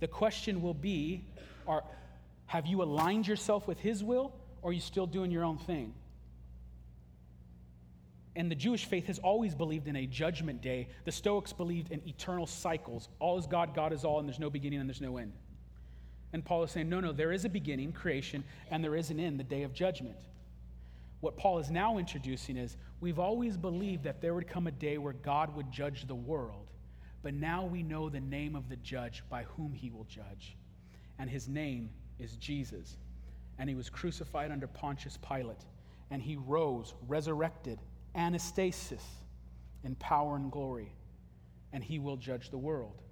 [0.00, 1.24] the question will be
[1.66, 1.84] are,
[2.46, 5.94] have you aligned yourself with his will, or are you still doing your own thing?
[8.34, 10.88] And the Jewish faith has always believed in a judgment day.
[11.04, 13.08] The Stoics believed in eternal cycles.
[13.18, 15.32] All is God, God is all, and there's no beginning and there's no end.
[16.32, 19.20] And Paul is saying, no, no, there is a beginning, creation, and there is an
[19.20, 20.16] end, the day of judgment.
[21.20, 24.96] What Paul is now introducing is we've always believed that there would come a day
[24.96, 26.70] where God would judge the world,
[27.22, 30.56] but now we know the name of the judge by whom he will judge.
[31.18, 32.96] And his name is Jesus.
[33.58, 35.66] And he was crucified under Pontius Pilate,
[36.10, 37.78] and he rose, resurrected
[38.14, 39.02] anastasis
[39.84, 40.92] in power and glory,
[41.72, 43.02] and he will judge the world.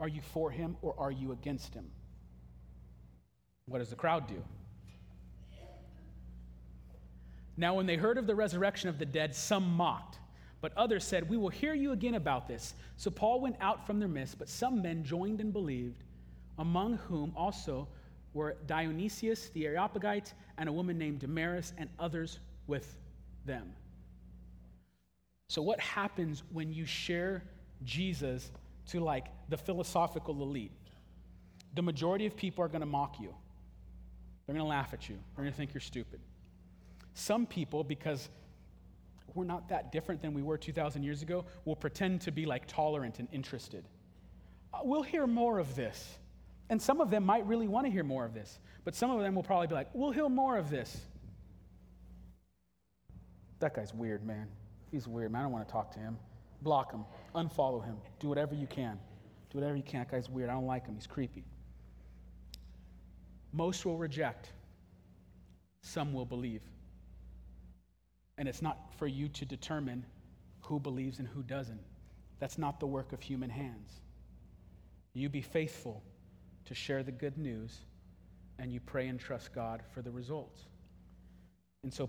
[0.00, 1.90] Are you for him or are you against him?
[3.66, 4.42] What does the crowd do?
[7.56, 10.18] Now, when they heard of the resurrection of the dead, some mocked,
[10.60, 12.74] but others said, We will hear you again about this.
[12.96, 16.02] So Paul went out from their midst, but some men joined and believed,
[16.58, 17.88] among whom also
[18.32, 22.96] were Dionysius the Areopagite and a woman named Damaris, and others with
[23.44, 23.72] them.
[25.48, 27.42] So, what happens when you share
[27.84, 28.50] Jesus
[28.88, 30.72] to like the philosophical elite?
[31.74, 33.34] The majority of people are going to mock you.
[34.46, 35.16] They're going to laugh at you.
[35.34, 36.20] They're going to think you're stupid.
[37.14, 38.28] Some people, because
[39.34, 42.66] we're not that different than we were 2,000 years ago, will pretend to be like
[42.66, 43.84] tolerant and interested.
[44.72, 46.18] Uh, we'll hear more of this.
[46.70, 48.58] And some of them might really want to hear more of this.
[48.84, 51.00] But some of them will probably be like, we'll hear more of this.
[53.60, 54.48] That guy's weird, man.
[54.92, 55.40] He's weird, man.
[55.40, 56.18] I don't want to talk to him.
[56.60, 57.04] Block him.
[57.34, 57.96] Unfollow him.
[58.20, 59.00] Do whatever you can.
[59.50, 60.00] Do whatever you can.
[60.00, 60.50] That guy's weird.
[60.50, 60.94] I don't like him.
[60.94, 61.44] He's creepy.
[63.52, 64.50] Most will reject,
[65.80, 66.62] some will believe.
[68.38, 70.04] And it's not for you to determine
[70.60, 71.80] who believes and who doesn't.
[72.38, 74.00] That's not the work of human hands.
[75.14, 76.02] You be faithful
[76.64, 77.78] to share the good news,
[78.58, 80.62] and you pray and trust God for the results.
[81.82, 82.08] And so,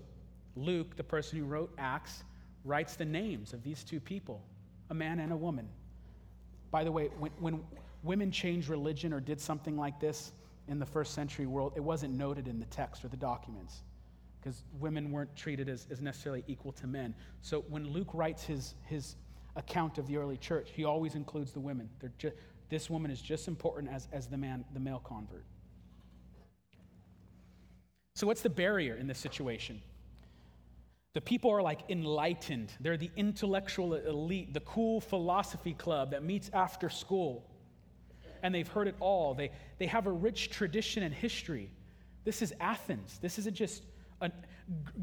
[0.56, 2.24] Luke, the person who wrote Acts,
[2.64, 4.42] writes the names of these two people
[4.90, 5.68] a man and a woman.
[6.70, 7.60] By the way, when, when
[8.02, 10.32] women changed religion or did something like this
[10.68, 13.82] in the first century world, it wasn't noted in the text or the documents
[14.40, 17.14] because women weren't treated as, as necessarily equal to men.
[17.40, 19.16] So when Luke writes his, his
[19.56, 21.88] account of the early church, he always includes the women.
[22.68, 25.44] This woman is just important as, as the man, the male convert.
[28.16, 29.80] So what's the barrier in this situation?
[31.14, 32.72] The people are like enlightened.
[32.80, 37.48] They're the intellectual elite, the cool philosophy club that meets after school.
[38.42, 39.32] And they've heard it all.
[39.32, 41.70] They, they have a rich tradition and history.
[42.24, 43.18] This is Athens.
[43.22, 43.84] This isn't just
[44.20, 44.30] a,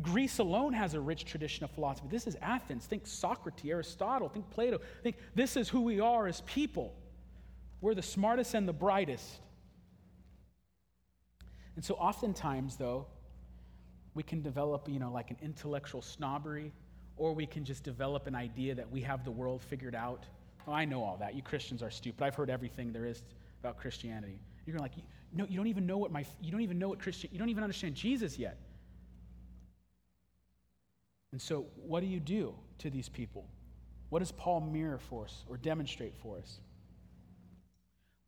[0.02, 2.08] Greece alone has a rich tradition of philosophy.
[2.12, 2.86] This is Athens.
[2.86, 4.80] Think Socrates, Aristotle, think Plato.
[5.04, 6.93] Think this is who we are as people.
[7.80, 9.39] We're the smartest and the brightest.
[11.76, 13.08] And so oftentimes, though,
[14.13, 16.71] we can develop, you know, like an intellectual snobbery,
[17.17, 20.26] or we can just develop an idea that we have the world figured out.
[20.67, 21.36] Oh, I know all that.
[21.36, 22.24] You Christians are stupid.
[22.24, 23.24] I've heard everything there is
[23.60, 24.39] about Christianity.
[24.65, 24.93] You're like,
[25.34, 27.50] no, you don't even know what my, you don't even know what Christian, you don't
[27.50, 28.58] even understand Jesus yet.
[31.32, 33.45] And so, what do you do to these people?
[34.10, 36.60] What does Paul mirror for us or demonstrate for us?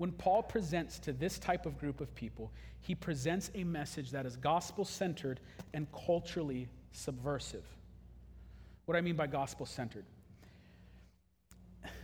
[0.04, 4.26] When Paul presents to this type of group of people, he presents a message that
[4.26, 5.39] is gospel centered
[5.74, 7.63] and culturally subversive.
[8.84, 10.04] What do I mean by gospel centered?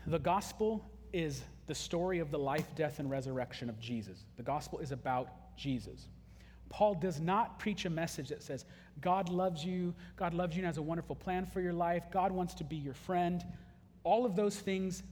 [0.07, 4.23] The gospel is the story of the life, death, and resurrection of Jesus.
[4.37, 6.07] The gospel is about Jesus.
[6.69, 8.63] Paul does not preach a message that says,
[9.01, 12.31] God loves you, God loves you and has a wonderful plan for your life, God
[12.31, 13.43] wants to be your friend.
[14.05, 15.03] All of those things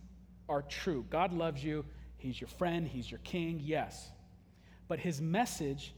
[0.47, 1.05] are true.
[1.09, 1.83] God loves you,
[2.17, 4.09] He's your friend, He's your king, yes.
[4.87, 5.93] But his message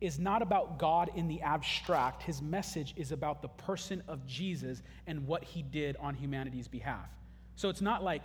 [0.00, 2.22] is not about God in the abstract.
[2.22, 7.08] His message is about the person of Jesus and what he did on humanity's behalf.
[7.56, 8.24] So it's not like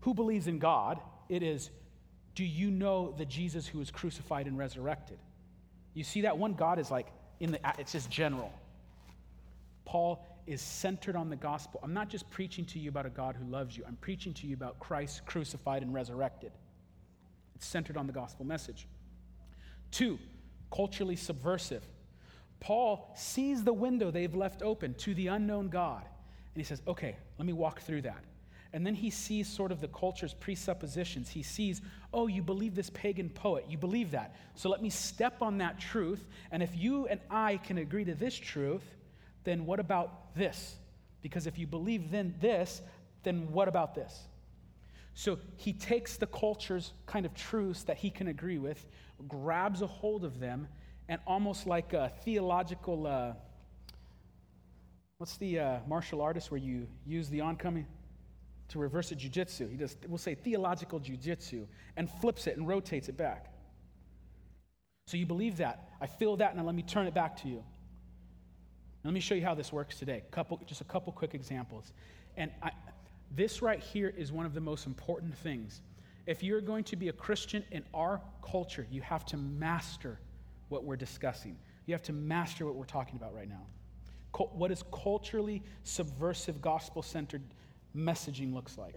[0.00, 1.70] who believes in God, it is
[2.36, 5.18] do you know the Jesus who was crucified and resurrected?
[5.94, 7.08] You see that one God is like
[7.40, 8.52] in the it's just general.
[9.84, 11.80] Paul is centered on the gospel.
[11.82, 13.82] I'm not just preaching to you about a God who loves you.
[13.86, 16.52] I'm preaching to you about Christ crucified and resurrected.
[17.60, 18.86] It's centered on the gospel message.
[19.90, 20.18] Two,
[20.74, 21.84] culturally subversive.
[22.58, 26.02] Paul sees the window they've left open to the unknown God.
[26.02, 28.24] And he says, okay, let me walk through that.
[28.72, 31.28] And then he sees sort of the culture's presuppositions.
[31.28, 31.82] He sees,
[32.14, 33.66] oh, you believe this pagan poet.
[33.68, 34.36] You believe that.
[34.54, 36.26] So let me step on that truth.
[36.50, 38.84] And if you and I can agree to this truth,
[39.44, 40.76] then what about this?
[41.20, 42.80] Because if you believe then this,
[43.22, 44.28] then what about this?
[45.14, 48.86] So he takes the culture's kind of truths that he can agree with,
[49.28, 50.68] grabs a hold of them,
[51.08, 53.32] and almost like a theological, uh,
[55.18, 57.86] what's the uh, martial artist where you use the oncoming?
[58.70, 59.68] to reverse a jujitsu.
[59.68, 63.52] He does, we'll say theological jujitsu, and flips it and rotates it back.
[65.08, 65.88] So you believe that.
[66.00, 67.64] I feel that, now let me turn it back to you.
[69.04, 70.22] let me show you how this works today.
[70.30, 71.92] Couple, just a couple quick examples.
[72.36, 72.70] And I,
[73.30, 75.82] this right here is one of the most important things.
[76.26, 80.18] If you're going to be a Christian in our culture, you have to master
[80.68, 81.56] what we're discussing.
[81.86, 83.62] You have to master what we're talking about right now.
[84.52, 87.42] What is culturally subversive, gospel centered
[87.96, 88.94] messaging looks like.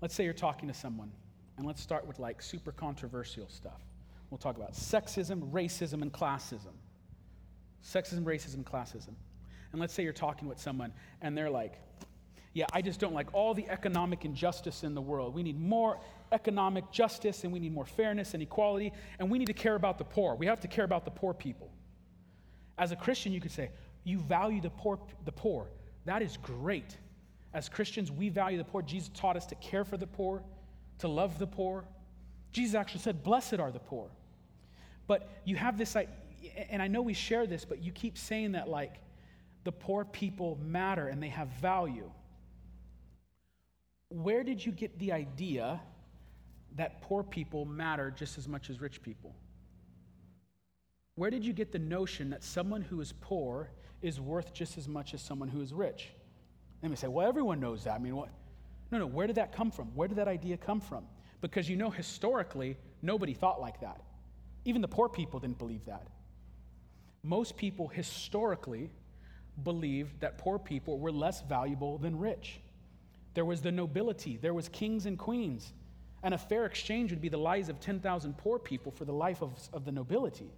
[0.00, 1.12] Let's say you're talking to someone,
[1.56, 3.80] and let's start with like super controversial stuff.
[4.30, 6.72] We'll talk about sexism, racism, and classism.
[7.84, 9.14] Sexism, racism, classism.
[9.72, 11.78] And let's say you're talking with someone, and they're like,
[12.54, 15.34] yeah, I just don't like all the economic injustice in the world.
[15.34, 15.98] We need more
[16.32, 19.98] economic justice, and we need more fairness and equality, and we need to care about
[19.98, 20.34] the poor.
[20.34, 21.70] We have to care about the poor people.
[22.78, 23.70] As a Christian, you could say,
[24.04, 25.66] you value the poor, the poor.
[26.04, 26.96] That is great.
[27.54, 28.82] As Christians, we value the poor.
[28.82, 30.42] Jesus taught us to care for the poor,
[30.98, 31.84] to love the poor.
[32.52, 34.08] Jesus actually said, Blessed are the poor.
[35.06, 35.96] But you have this,
[36.70, 38.94] and I know we share this, but you keep saying that like
[39.64, 42.10] the poor people matter and they have value.
[44.08, 45.80] Where did you get the idea
[46.76, 49.34] that poor people matter just as much as rich people?
[51.14, 53.70] Where did you get the notion that someone who is poor
[54.02, 56.08] is worth just as much as someone who is rich.
[56.82, 57.94] And we say, well, everyone knows that.
[57.94, 58.28] I mean, what?
[58.90, 59.86] No, no, where did that come from?
[59.94, 61.04] Where did that idea come from?
[61.40, 64.02] Because you know, historically, nobody thought like that.
[64.64, 66.06] Even the poor people didn't believe that.
[67.22, 68.90] Most people historically
[69.62, 72.60] believed that poor people were less valuable than rich.
[73.34, 75.72] There was the nobility, there was kings and queens.
[76.22, 79.42] And a fair exchange would be the lives of 10,000 poor people for the life
[79.42, 80.52] of, of the nobility.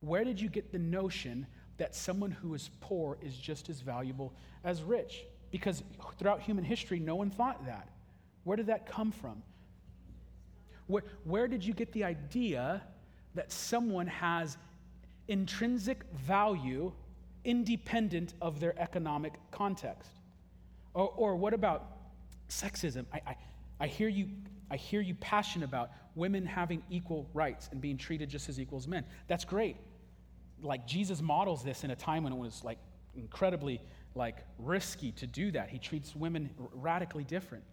[0.00, 1.46] Where did you get the notion
[1.76, 4.32] that someone who is poor is just as valuable
[4.64, 5.24] as rich?
[5.50, 5.82] Because
[6.18, 7.88] throughout human history, no one thought that.
[8.44, 9.42] Where did that come from?
[10.86, 12.82] Where, where did you get the idea
[13.34, 14.56] that someone has
[15.28, 16.92] intrinsic value
[17.44, 20.10] independent of their economic context?
[20.94, 21.96] Or, or what about
[22.48, 23.06] sexism?
[23.12, 23.36] I, I,
[23.80, 24.28] I, hear you,
[24.70, 28.78] I hear you passionate about women having equal rights and being treated just as equal
[28.78, 29.04] as men.
[29.28, 29.76] That's great.
[30.62, 32.78] Like Jesus models this in a time when it was like
[33.16, 33.80] incredibly
[34.14, 35.70] like risky to do that.
[35.70, 37.64] He treats women radically different.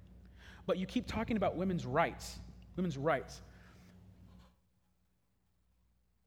[0.66, 2.40] But you keep talking about women's rights,
[2.76, 3.42] women's rights.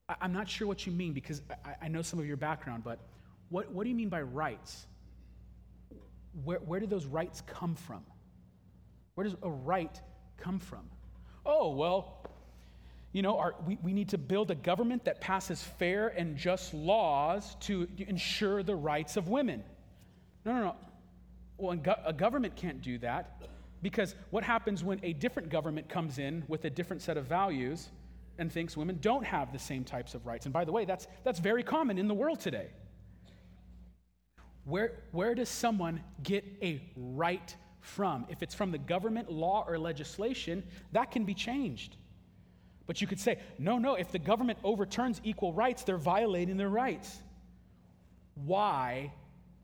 [0.09, 2.83] I, am not sure what you mean because I, I know some of your background,
[2.83, 2.99] but
[3.53, 4.87] what, what do you mean by rights?
[6.43, 8.03] Where, where do those rights come from?
[9.13, 10.01] Where does a right
[10.37, 10.89] come from?
[11.45, 12.25] Oh, well,
[13.11, 16.73] you know, our, we, we need to build a government that passes fair and just
[16.73, 19.63] laws to ensure the rights of women.
[20.45, 20.75] No, no, no.
[21.59, 23.43] Well, a government can't do that
[23.83, 27.89] because what happens when a different government comes in with a different set of values
[28.39, 30.47] and thinks women don't have the same types of rights?
[30.47, 32.71] And by the way, that's, that's very common in the world today.
[34.65, 38.25] Where, where does someone get a right from?
[38.29, 41.97] If it's from the government, law, or legislation, that can be changed.
[42.85, 46.69] But you could say, no, no, if the government overturns equal rights, they're violating their
[46.69, 47.21] rights.
[48.35, 49.13] Why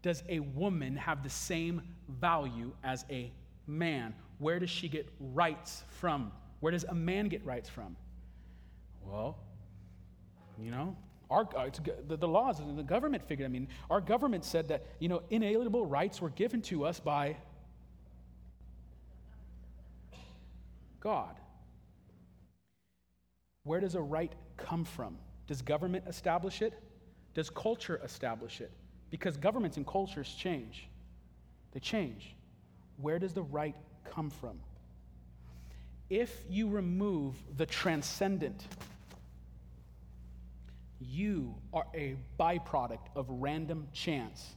[0.01, 3.31] does a woman have the same value as a
[3.67, 4.13] man?
[4.37, 6.31] Where does she get rights from?
[6.59, 7.95] Where does a man get rights from?
[9.05, 9.37] Well,
[10.57, 10.95] you know,
[11.29, 11.69] our, uh,
[12.07, 15.21] the, the laws, and the government figured, I mean, our government said that, you know,
[15.29, 17.37] inalienable rights were given to us by
[20.99, 21.35] God.
[23.63, 25.17] Where does a right come from?
[25.47, 26.73] Does government establish it?
[27.35, 28.71] Does culture establish it?
[29.11, 30.87] Because governments and cultures change.
[31.71, 32.35] They change.
[32.97, 34.59] Where does the right come from?
[36.09, 38.67] If you remove the transcendent,
[40.99, 44.55] you are a byproduct of random chance.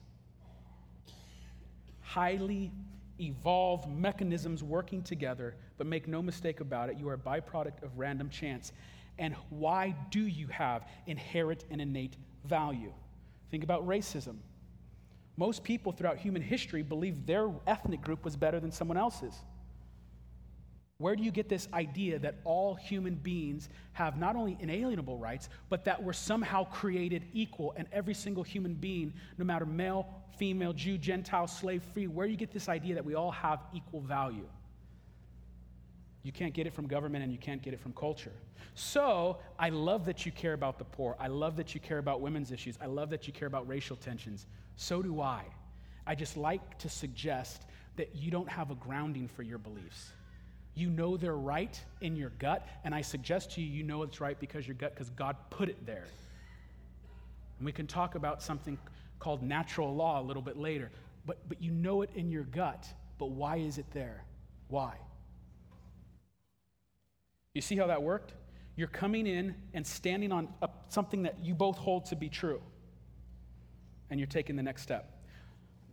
[2.00, 2.72] Highly
[3.20, 7.96] evolved mechanisms working together, but make no mistake about it, you are a byproduct of
[7.96, 8.72] random chance.
[9.18, 12.92] And why do you have inherent and innate value?
[13.50, 14.36] Think about racism.
[15.36, 19.34] Most people throughout human history believe their ethnic group was better than someone else's.
[21.02, 25.48] Where do you get this idea that all human beings have not only inalienable rights,
[25.68, 30.06] but that we're somehow created equal and every single human being, no matter male,
[30.38, 33.58] female, Jew, Gentile, slave, free, where do you get this idea that we all have
[33.74, 34.46] equal value?
[36.22, 38.32] You can't get it from government and you can't get it from culture.
[38.76, 41.16] So, I love that you care about the poor.
[41.18, 42.78] I love that you care about women's issues.
[42.80, 44.46] I love that you care about racial tensions.
[44.76, 45.42] So do I.
[46.06, 47.64] I just like to suggest
[47.96, 50.12] that you don't have a grounding for your beliefs.
[50.74, 54.20] You know they're right in your gut, and I suggest to you, you know it's
[54.20, 56.06] right because your gut, because God put it there.
[57.58, 58.78] And we can talk about something
[59.18, 60.90] called natural law a little bit later,
[61.26, 62.86] but, but you know it in your gut.
[63.18, 64.24] But why is it there?
[64.68, 64.94] Why?
[67.54, 68.32] You see how that worked?
[68.74, 72.62] You're coming in and standing on a, something that you both hold to be true,
[74.10, 75.20] and you're taking the next step.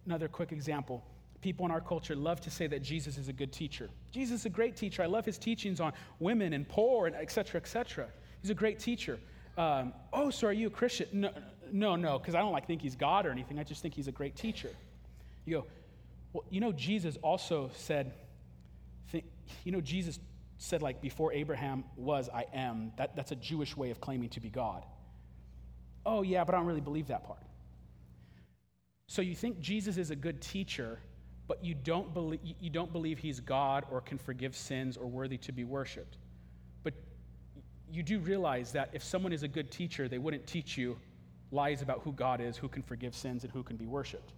[0.06, 1.04] Another quick example
[1.42, 3.90] people in our culture love to say that Jesus is a good teacher.
[4.12, 5.04] Jesus is a great teacher.
[5.04, 8.08] I love his teachings on women and poor and et cetera, et cetera.
[8.42, 9.20] He's a great teacher.
[9.58, 11.08] Um, oh, so are you a Christian?
[11.12, 11.32] No,
[11.72, 13.60] no, no, because I don't like think he's God or anything.
[13.60, 14.70] I just think he's a great teacher.
[15.46, 15.66] You go,
[16.34, 18.14] well, you know, Jesus also said,
[19.12, 19.26] think,
[19.64, 20.20] you know, Jesus
[20.58, 22.92] said, like, before Abraham was, I am.
[22.98, 24.84] That, that's a Jewish way of claiming to be God.
[26.06, 27.42] Oh, yeah, but I don't really believe that part.
[29.08, 31.00] So you think Jesus is a good teacher,
[31.50, 35.38] but you don't, believe, you don't believe he's God or can forgive sins or worthy
[35.40, 36.18] to be worshiped.
[36.84, 36.94] But
[37.92, 40.96] you do realize that if someone is a good teacher, they wouldn't teach you
[41.52, 44.32] lies about who God is, who can forgive sins, and who can be worshiped.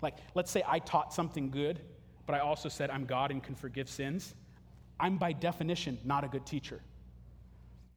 [0.00, 1.80] Like, let's say I taught something good,
[2.24, 4.34] but I also said I'm God and can forgive sins.
[4.98, 6.80] I'm by definition not a good teacher.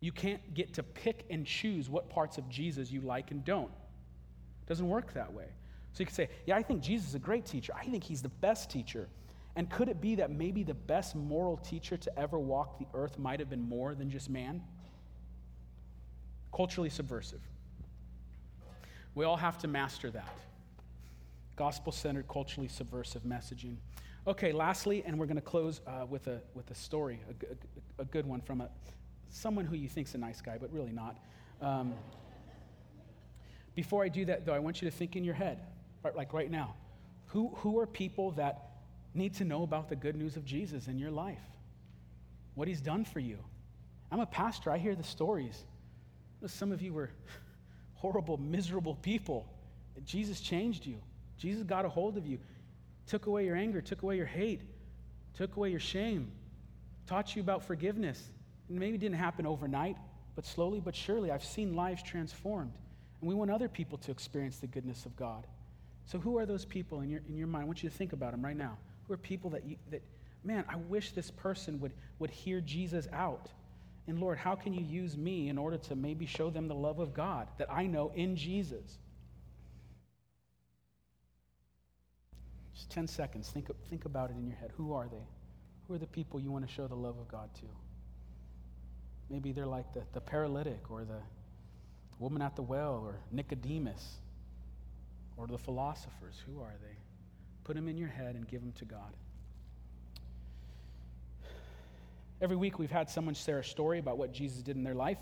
[0.02, 3.72] You can't get to pick and choose what parts of Jesus you like and don't.
[3.72, 5.46] It doesn't work that way.
[5.98, 7.74] So you could say, Yeah, I think Jesus is a great teacher.
[7.76, 9.08] I think he's the best teacher.
[9.56, 13.18] And could it be that maybe the best moral teacher to ever walk the earth
[13.18, 14.62] might have been more than just man?
[16.56, 17.42] Culturally subversive.
[19.16, 20.38] We all have to master that.
[21.56, 23.78] Gospel centered, culturally subversive messaging.
[24.28, 28.04] Okay, lastly, and we're going to close uh, with, a, with a story, a, a,
[28.04, 28.70] a, good one from a,
[29.32, 31.18] someone who you think's a nice guy, but really not.
[31.60, 31.96] Um,
[33.74, 35.60] before I do that, though, I want you to think in your head,
[36.04, 36.76] right, like right now,
[37.28, 38.72] who, who are people that
[39.14, 41.42] need to know about the good news of Jesus in your life?
[42.56, 43.38] What he's done for you.
[44.12, 45.66] I'm a pastor, I hear the stories.
[46.46, 47.12] Some of you were
[47.94, 49.52] horrible, miserable people.
[50.06, 50.98] Jesus changed you.
[51.38, 52.40] Jesus got a hold of you,
[53.06, 54.62] took away your anger, took away your hate,
[55.36, 56.32] took away your shame,
[57.06, 58.32] taught you about forgiveness.
[58.70, 59.98] And maybe it didn't happen overnight,
[60.36, 62.74] but slowly but surely, I've seen lives transformed.
[63.22, 65.46] And we want other people to experience the goodness of God.
[66.08, 67.64] So, who are those people in your, in your mind?
[67.64, 68.78] I want you to think about them right now.
[69.08, 70.02] Who are people that, you, that
[70.44, 73.50] man, I wish this person would, would hear Jesus out?
[74.08, 77.00] And Lord, how can you use me in order to maybe show them the love
[77.00, 79.00] of God that I know in Jesus?
[82.74, 83.50] Just 10 seconds.
[83.50, 84.72] Think, think about it in your head.
[84.78, 85.28] Who are they?
[85.88, 87.66] Who are the people you want to show the love of God to?
[89.30, 91.20] Maybe they're like the, the paralytic or the
[92.18, 94.20] woman at the well or Nicodemus
[95.38, 96.42] or the philosophers.
[96.46, 96.98] Who are they?
[97.64, 99.14] Put them in your head and give them to God.
[102.42, 105.18] Every week we've had someone share a story about what Jesus did in their life.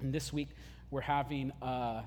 [0.00, 0.48] And this week
[0.90, 2.02] we're having uh,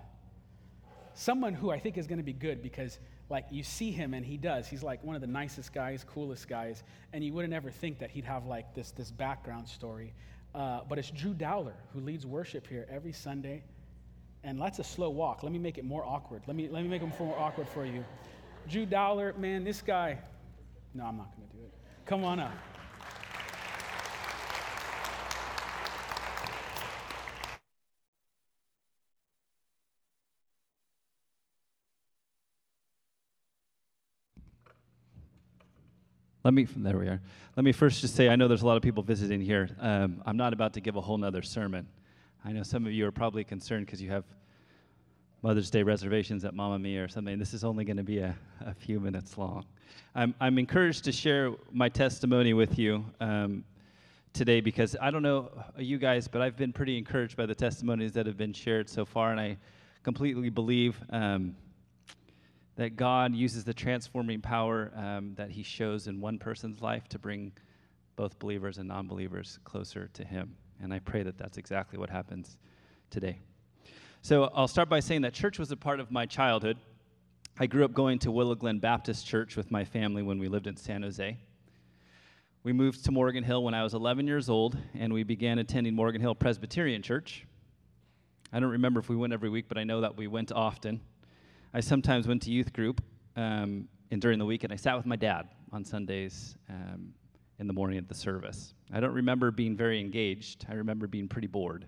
[1.13, 2.99] someone who I think is going to be good because,
[3.29, 4.67] like, you see him and he does.
[4.67, 8.11] He's like one of the nicest guys, coolest guys, and you wouldn't ever think that
[8.11, 10.13] he'd have like this, this background story.
[10.53, 13.63] Uh, but it's Drew Dowler who leads worship here every Sunday.
[14.45, 15.41] And that's a slow walk.
[15.41, 16.43] Let me make it more awkward.
[16.45, 18.05] Let me, let me make it more awkward for you.
[18.69, 20.19] Drew Dowler, man, this guy.
[20.93, 21.73] No, I'm not going to do it.
[22.05, 22.51] Come on up.
[36.43, 37.19] Let me, there we are.
[37.55, 39.75] Let me first just say I know there's a lot of people visiting here.
[39.79, 41.87] Um, I'm not about to give a whole nother sermon.
[42.47, 44.23] I know some of you are probably concerned because you have
[45.41, 47.39] Mother's Day reservations at Mamma Mia or something.
[47.39, 49.65] This is only going to be a, a, few minutes long.
[50.13, 53.63] I'm, I'm encouraged to share my testimony with you um,
[54.31, 58.11] today because I don't know you guys, but I've been pretty encouraged by the testimonies
[58.11, 59.57] that have been shared so far, and I
[60.03, 61.55] completely believe um,
[62.75, 67.17] that God uses the transforming power um, that He shows in one person's life to
[67.17, 67.53] bring
[68.15, 70.55] both believers and non believers closer to Him.
[70.81, 72.57] And I pray that that's exactly what happens
[73.09, 73.39] today.
[74.21, 76.77] So I'll start by saying that church was a part of my childhood.
[77.57, 80.67] I grew up going to Willow Glen Baptist Church with my family when we lived
[80.67, 81.37] in San Jose.
[82.63, 85.93] We moved to Morgan Hill when I was 11 years old, and we began attending
[85.93, 87.45] Morgan Hill Presbyterian Church.
[88.51, 90.99] I don't remember if we went every week, but I know that we went often.
[91.73, 93.03] I sometimes went to youth group
[93.35, 97.13] um, and during the week, and I sat with my dad on Sundays um,
[97.59, 98.73] in the morning at the service.
[98.93, 100.65] I don't remember being very engaged.
[100.69, 101.85] I remember being pretty bored,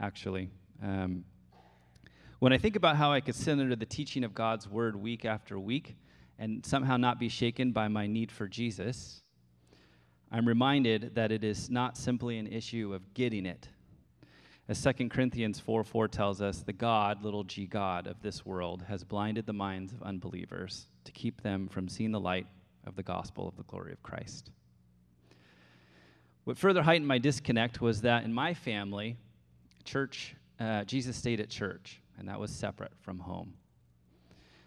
[0.00, 0.50] actually.
[0.82, 1.24] Um,
[2.38, 5.24] when I think about how I could sit under the teaching of God's word week
[5.24, 5.96] after week
[6.38, 9.22] and somehow not be shaken by my need for Jesus,
[10.30, 13.68] I'm reminded that it is not simply an issue of getting it,
[14.66, 18.82] as 2 Corinthians 4 4 tells us, the God, little g God of this world,
[18.88, 22.46] has blinded the minds of unbelievers to keep them from seeing the light
[22.86, 24.50] of the gospel of the glory of Christ.
[26.44, 29.16] What further heightened my disconnect was that in my family,
[29.84, 33.54] church, uh, Jesus stayed at church, and that was separate from home.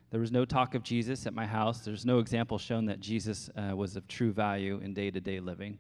[0.10, 1.80] There was no talk of Jesus at my house.
[1.82, 5.40] There's no example shown that Jesus uh, was of true value in day to day
[5.40, 5.78] living.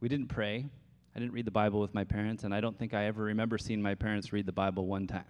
[0.00, 0.66] We didn't pray.
[1.16, 3.58] I didn't read the Bible with my parents, and I don't think I ever remember
[3.58, 5.24] seeing my parents read the Bible one time.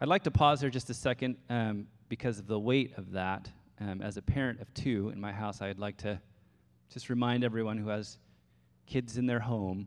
[0.00, 3.50] I'd like to pause there just a second um, because of the weight of that.
[3.80, 6.18] Um, as a parent of two in my house, I'd like to
[6.92, 8.18] just remind everyone who has
[8.88, 9.86] kids in their home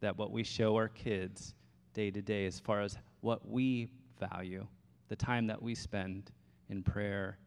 [0.00, 1.54] that what we show our kids
[1.92, 3.88] day to day, as far as what we
[4.18, 4.66] value,
[5.08, 6.30] the time that we spend
[6.70, 7.38] in prayer,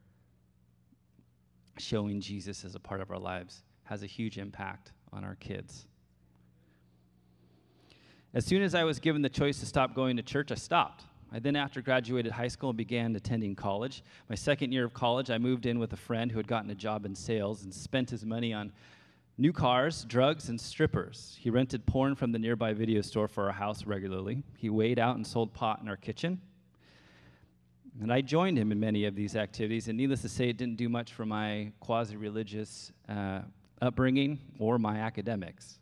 [1.77, 5.87] showing Jesus as a part of our lives, has a huge impact on our kids.
[8.33, 11.03] As soon as I was given the choice to stop going to church, I stopped.
[11.33, 14.03] I then, after graduated high school, began attending college.
[14.29, 16.75] My second year of college, I moved in with a friend who had gotten a
[16.75, 18.71] job in sales and spent his money on
[19.37, 21.37] new cars, drugs, and strippers.
[21.39, 24.43] He rented porn from the nearby video store for our house regularly.
[24.57, 26.41] He weighed out and sold pot in our kitchen.
[27.99, 30.77] And I joined him in many of these activities, and needless to say, it didn't
[30.77, 33.41] do much for my quasi religious uh,
[33.81, 35.79] upbringing or my academics.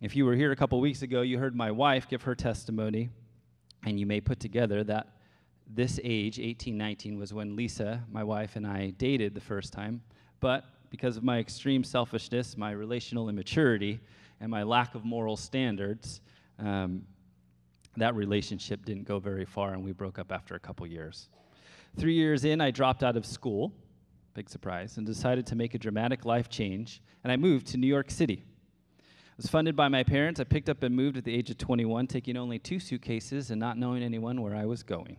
[0.00, 3.10] If you were here a couple weeks ago, you heard my wife give her testimony,
[3.84, 5.08] and you may put together that
[5.66, 10.02] this age, 18, 19, was when Lisa, my wife, and I dated the first time.
[10.40, 10.64] But
[10.94, 13.98] because of my extreme selfishness, my relational immaturity,
[14.38, 16.20] and my lack of moral standards,
[16.60, 17.02] um,
[17.96, 21.30] that relationship didn't go very far, and we broke up after a couple years.
[21.98, 23.72] Three years in, I dropped out of school,
[24.34, 27.88] big surprise, and decided to make a dramatic life change, and I moved to New
[27.88, 28.44] York City.
[28.96, 30.38] I was funded by my parents.
[30.38, 33.58] I picked up and moved at the age of 21, taking only two suitcases and
[33.58, 35.16] not knowing anyone where I was going.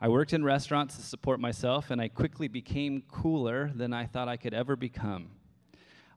[0.00, 4.28] I worked in restaurants to support myself, and I quickly became cooler than I thought
[4.28, 5.28] I could ever become.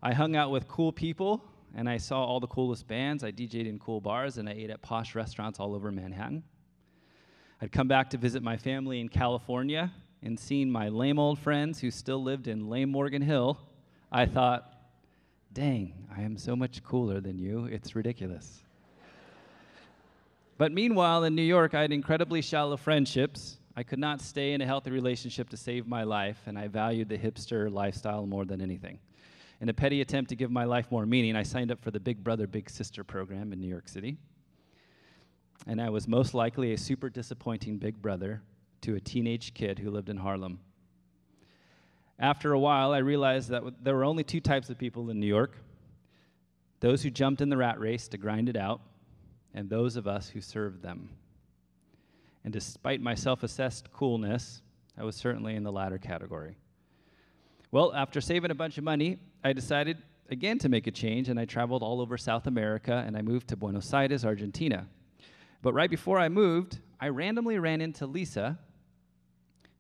[0.01, 1.43] I hung out with cool people
[1.75, 3.23] and I saw all the coolest bands.
[3.23, 6.43] I DJed in cool bars, and I ate at posh restaurants all over Manhattan.
[7.61, 11.80] I'd come back to visit my family in California, and seeing my lame old friends
[11.80, 13.59] who still lived in lame Morgan Hill,
[14.11, 14.73] I thought,
[15.53, 17.65] dang, I am so much cooler than you.
[17.65, 18.63] It's ridiculous.
[20.57, 23.59] but meanwhile, in New York, I had incredibly shallow friendships.
[23.80, 27.07] I could not stay in a healthy relationship to save my life, and I valued
[27.07, 28.99] the hipster lifestyle more than anything.
[29.61, 31.99] In a petty attempt to give my life more meaning, I signed up for the
[32.01, 34.17] Big Brother Big Sister program in New York City.
[35.65, 38.41] And I was most likely a super disappointing big brother
[38.82, 40.59] to a teenage kid who lived in Harlem.
[42.19, 45.25] After a while, I realized that there were only two types of people in New
[45.25, 45.55] York
[46.82, 48.82] those who jumped in the rat race to grind it out,
[49.53, 51.11] and those of us who served them.
[52.44, 54.62] And despite my self assessed coolness,
[54.98, 56.58] I was certainly in the latter category.
[57.72, 59.98] Well, after saving a bunch of money, I decided
[60.30, 63.48] again to make a change, and I traveled all over South America and I moved
[63.50, 64.88] to Buenos Aires, Argentina.
[65.62, 68.58] But right before I moved, I randomly ran into Lisa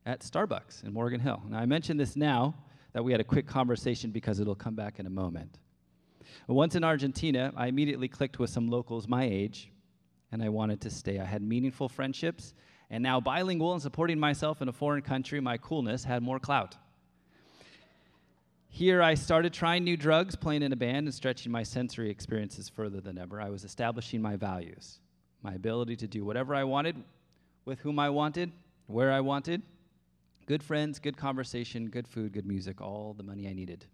[0.05, 1.41] at Starbucks in Morgan Hill.
[1.47, 2.55] Now, I mention this now
[2.93, 5.59] that we had a quick conversation because it'll come back in a moment.
[6.47, 9.71] once in Argentina, I immediately clicked with some locals my age,
[10.31, 11.19] and I wanted to stay.
[11.19, 12.53] I had meaningful friendships,
[12.89, 16.75] and now bilingual and supporting myself in a foreign country, my coolness had more clout.
[18.71, 22.69] Here, I started trying new drugs, playing in a band, and stretching my sensory experiences
[22.69, 23.41] further than ever.
[23.41, 24.99] I was establishing my values,
[25.41, 26.95] my ability to do whatever I wanted,
[27.65, 28.51] with whom I wanted,
[28.85, 29.63] where I wanted.
[30.45, 33.85] Good friends, good conversation, good food, good music, all the money I needed.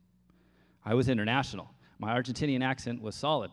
[0.85, 1.69] I was international.
[1.97, 3.51] My Argentinian accent was solid.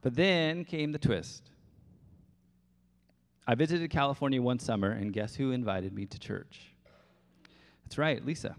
[0.00, 1.50] But then came the twist.
[3.46, 6.74] I visited California one summer, and guess who invited me to church?
[7.84, 8.56] That's right, Lisa.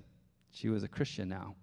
[0.52, 1.56] She was a Christian now.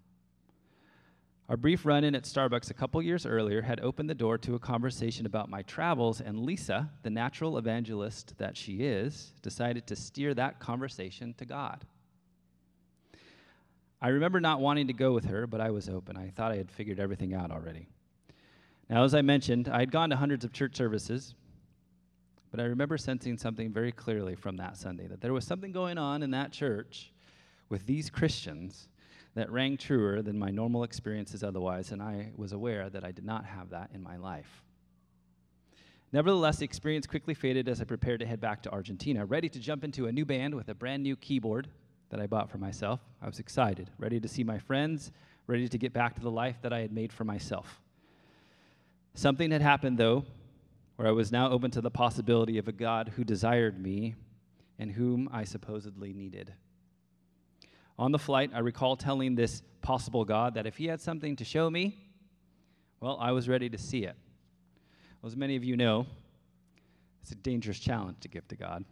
[1.48, 4.56] Our brief run in at Starbucks a couple years earlier had opened the door to
[4.56, 9.96] a conversation about my travels, and Lisa, the natural evangelist that she is, decided to
[9.96, 11.84] steer that conversation to God.
[14.00, 16.16] I remember not wanting to go with her, but I was open.
[16.16, 17.88] I thought I had figured everything out already.
[18.88, 21.34] Now, as I mentioned, I had gone to hundreds of church services,
[22.50, 25.98] but I remember sensing something very clearly from that Sunday that there was something going
[25.98, 27.12] on in that church
[27.68, 28.88] with these Christians
[29.34, 33.24] that rang truer than my normal experiences otherwise, and I was aware that I did
[33.24, 34.62] not have that in my life.
[36.12, 39.58] Nevertheless, the experience quickly faded as I prepared to head back to Argentina, ready to
[39.58, 41.68] jump into a new band with a brand new keyboard
[42.10, 43.00] that I bought for myself.
[43.20, 45.10] I was excited, ready to see my friends,
[45.48, 47.82] ready to get back to the life that I had made for myself.
[49.16, 50.26] Something had happened, though,
[50.96, 54.14] where I was now open to the possibility of a God who desired me
[54.78, 56.52] and whom I supposedly needed.
[57.98, 61.46] On the flight, I recall telling this possible God that if he had something to
[61.46, 61.96] show me,
[63.00, 64.16] well, I was ready to see it.
[65.22, 66.04] Well, as many of you know,
[67.22, 68.84] it's a dangerous challenge to give to God.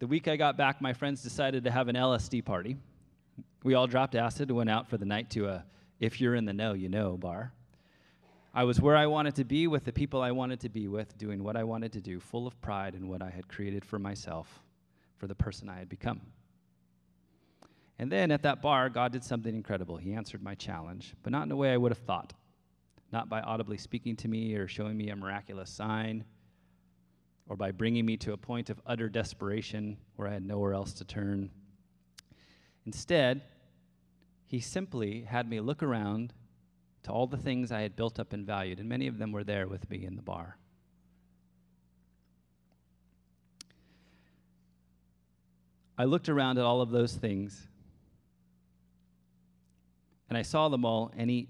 [0.00, 2.76] The week I got back, my friends decided to have an LSD party.
[3.62, 5.64] We all dropped acid and went out for the night to a
[6.00, 7.52] If You're in the Know, You Know bar.
[8.52, 11.16] I was where I wanted to be with the people I wanted to be with,
[11.16, 13.98] doing what I wanted to do, full of pride in what I had created for
[13.98, 14.62] myself,
[15.18, 16.20] for the person I had become.
[18.00, 19.98] And then at that bar, God did something incredible.
[19.98, 22.32] He answered my challenge, but not in a way I would have thought.
[23.12, 26.24] Not by audibly speaking to me or showing me a miraculous sign
[27.48, 30.92] or by bringing me to a point of utter desperation where I had nowhere else
[30.94, 31.50] to turn.
[32.86, 33.42] Instead,
[34.46, 36.32] he simply had me look around
[37.04, 39.44] to all the things I had built up and valued, and many of them were
[39.44, 40.56] there with me in the bar.
[45.96, 47.68] I looked around at all of those things
[50.30, 51.48] and I saw them all, and he,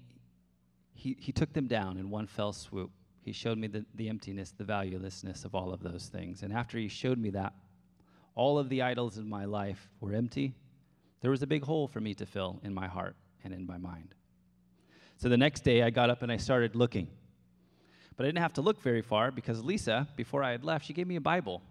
[0.93, 2.89] he, he took them down in one fell swoop.
[3.21, 6.41] he showed me the, the emptiness, the valuelessness of all of those things.
[6.41, 7.53] And after he showed me that,
[8.33, 10.55] all of the idols in my life were empty.
[11.21, 13.77] There was a big hole for me to fill in my heart and in my
[13.77, 14.15] mind.
[15.21, 17.07] So the next day, I got up and I started looking.
[18.17, 20.93] But I didn't have to look very far because Lisa, before I had left, she
[20.93, 21.61] gave me a Bible.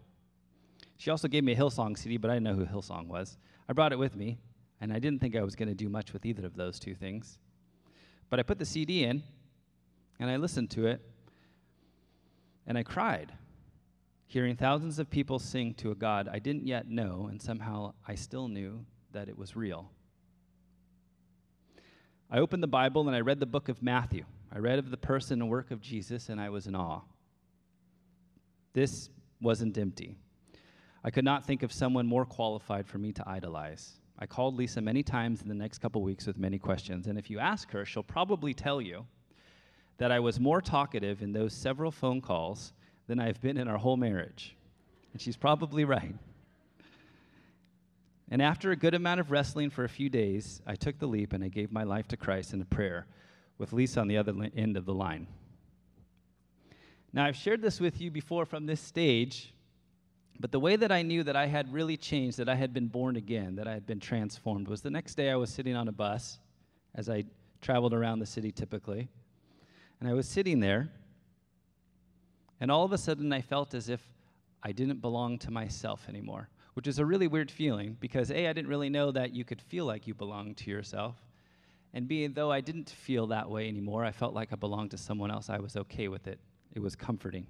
[0.98, 3.38] She also gave me a Hillsong CD, but I didn't know who Hillsong was.
[3.68, 4.38] I brought it with me,
[4.80, 6.94] and I didn't think I was going to do much with either of those two
[6.94, 7.40] things.
[8.28, 9.20] But I put the CD in,
[10.20, 11.00] and I listened to it,
[12.68, 13.32] and I cried,
[14.26, 18.14] hearing thousands of people sing to a God I didn't yet know, and somehow I
[18.14, 19.90] still knew that it was real.
[22.30, 24.24] I opened the Bible and I read the book of Matthew.
[24.54, 27.00] I read of the person and work of Jesus, and I was in awe.
[28.72, 29.10] This
[29.40, 30.16] wasn't empty.
[31.02, 33.94] I could not think of someone more qualified for me to idolize.
[34.18, 37.30] I called Lisa many times in the next couple weeks with many questions, and if
[37.30, 39.06] you ask her, she'll probably tell you
[39.98, 42.72] that I was more talkative in those several phone calls
[43.06, 44.56] than I've been in our whole marriage.
[45.12, 46.14] And she's probably right.
[48.30, 51.32] And after a good amount of wrestling for a few days, I took the leap
[51.32, 53.06] and I gave my life to Christ in a prayer
[53.58, 55.26] with Lisa on the other end of the line.
[57.12, 59.52] Now, I've shared this with you before from this stage,
[60.38, 62.86] but the way that I knew that I had really changed, that I had been
[62.86, 65.88] born again, that I had been transformed, was the next day I was sitting on
[65.88, 66.38] a bus
[66.94, 67.24] as I
[67.60, 69.08] traveled around the city typically.
[69.98, 70.88] And I was sitting there,
[72.60, 74.00] and all of a sudden I felt as if
[74.62, 78.52] I didn't belong to myself anymore, which is a really weird feeling because A, I
[78.52, 81.16] didn't really know that you could feel like you belonged to yourself.
[81.92, 84.98] And B, though I didn't feel that way anymore, I felt like I belonged to
[84.98, 85.50] someone else.
[85.50, 86.38] I was okay with it,
[86.74, 87.46] it was comforting.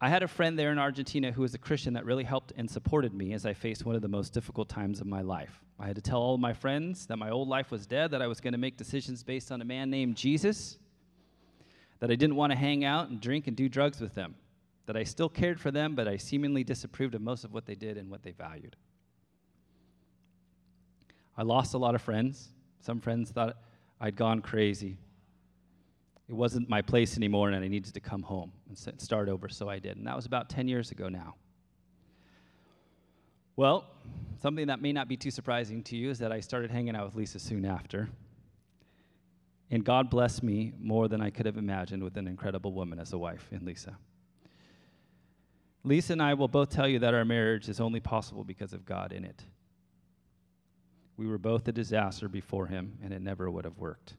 [0.00, 2.70] I had a friend there in Argentina who was a Christian that really helped and
[2.70, 5.60] supported me as I faced one of the most difficult times of my life.
[5.80, 8.28] I had to tell all my friends that my old life was dead, that I
[8.28, 10.78] was going to make decisions based on a man named Jesus,
[11.98, 14.36] that I didn't want to hang out and drink and do drugs with them,
[14.88, 17.76] that I still cared for them, but I seemingly disapproved of most of what they
[17.76, 18.74] did and what they valued.
[21.36, 22.48] I lost a lot of friends.
[22.80, 23.56] Some friends thought
[24.00, 24.98] I'd gone crazy
[26.28, 29.68] it wasn't my place anymore and I needed to come home and start over, so
[29.68, 29.96] I did.
[29.96, 31.34] And that was about 10 years ago now.
[33.56, 33.86] Well,
[34.40, 37.06] something that may not be too surprising to you is that I started hanging out
[37.06, 38.08] with Lisa soon after.
[39.70, 43.12] And God blessed me more than I could have imagined with an incredible woman as
[43.14, 43.96] a wife in Lisa.
[45.84, 48.84] Lisa and I will both tell you that our marriage is only possible because of
[48.84, 49.44] God in it.
[51.16, 54.14] We were both a disaster before Him, and it never would have worked.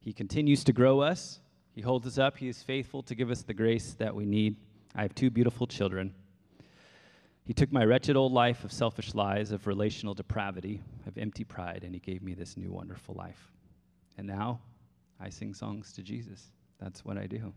[0.00, 1.40] He continues to grow us.
[1.72, 2.38] He holds us up.
[2.38, 4.56] He is faithful to give us the grace that we need.
[4.94, 6.14] I have two beautiful children.
[7.44, 11.82] He took my wretched old life of selfish lies, of relational depravity, of empty pride,
[11.84, 13.50] and He gave me this new wonderful life.
[14.18, 14.60] And now
[15.20, 16.50] I sing songs to Jesus.
[16.80, 17.52] That's what I do.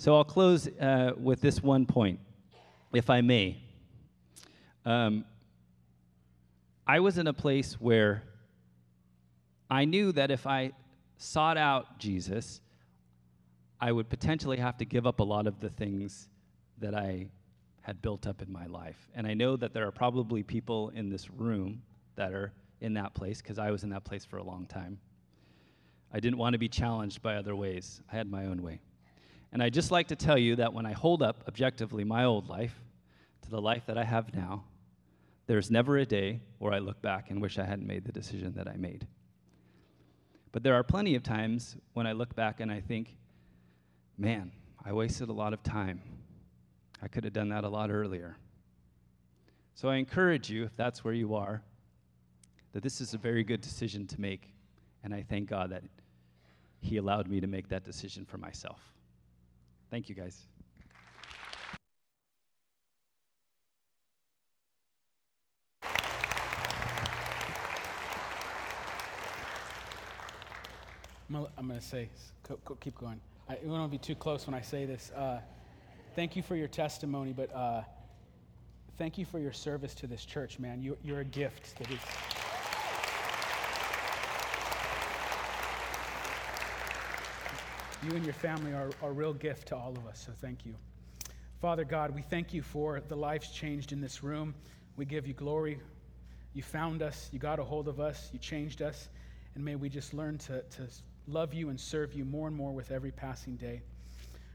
[0.00, 2.20] So I'll close uh, with this one point,
[2.94, 3.58] if I may.
[4.86, 5.26] Um,
[6.86, 8.22] I was in a place where
[9.68, 10.72] I knew that if I
[11.18, 12.62] sought out Jesus,
[13.78, 16.30] I would potentially have to give up a lot of the things
[16.78, 17.26] that I
[17.82, 19.10] had built up in my life.
[19.14, 21.82] And I know that there are probably people in this room
[22.16, 24.98] that are in that place because I was in that place for a long time.
[26.10, 28.80] I didn't want to be challenged by other ways, I had my own way.
[29.52, 32.48] And I'd just like to tell you that when I hold up objectively my old
[32.48, 32.74] life
[33.42, 34.64] to the life that I have now,
[35.46, 38.52] there's never a day where I look back and wish I hadn't made the decision
[38.54, 39.06] that I made.
[40.52, 43.16] But there are plenty of times when I look back and I think,
[44.16, 44.52] man,
[44.84, 46.00] I wasted a lot of time.
[47.02, 48.36] I could have done that a lot earlier.
[49.74, 51.62] So I encourage you, if that's where you are,
[52.72, 54.52] that this is a very good decision to make.
[55.02, 55.82] And I thank God that
[56.80, 58.80] He allowed me to make that decision for myself.
[59.90, 60.46] Thank you, guys.
[71.60, 72.08] I'm going to say,
[72.80, 73.20] keep going.
[73.46, 75.10] I don't want to be too close when I say this.
[75.10, 75.40] Uh,
[76.16, 77.82] thank you for your testimony, but uh,
[78.96, 80.82] thank you for your service to this church, man.
[80.82, 82.39] You, you're a gift that is.
[88.02, 90.64] You and your family are, are a real gift to all of us, so thank
[90.64, 90.74] you.
[91.60, 94.54] Father God, we thank you for the lives changed in this room.
[94.96, 95.78] We give you glory.
[96.54, 99.10] You found us, you got a hold of us, you changed us,
[99.54, 100.88] and may we just learn to, to
[101.28, 103.82] love you and serve you more and more with every passing day.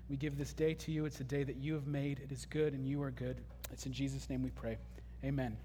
[0.10, 1.06] We give this day to you.
[1.06, 2.20] It's a day that you have made.
[2.20, 3.38] It is good and you are good.
[3.72, 4.78] It's in Jesus' name we pray.
[5.24, 5.58] Amen.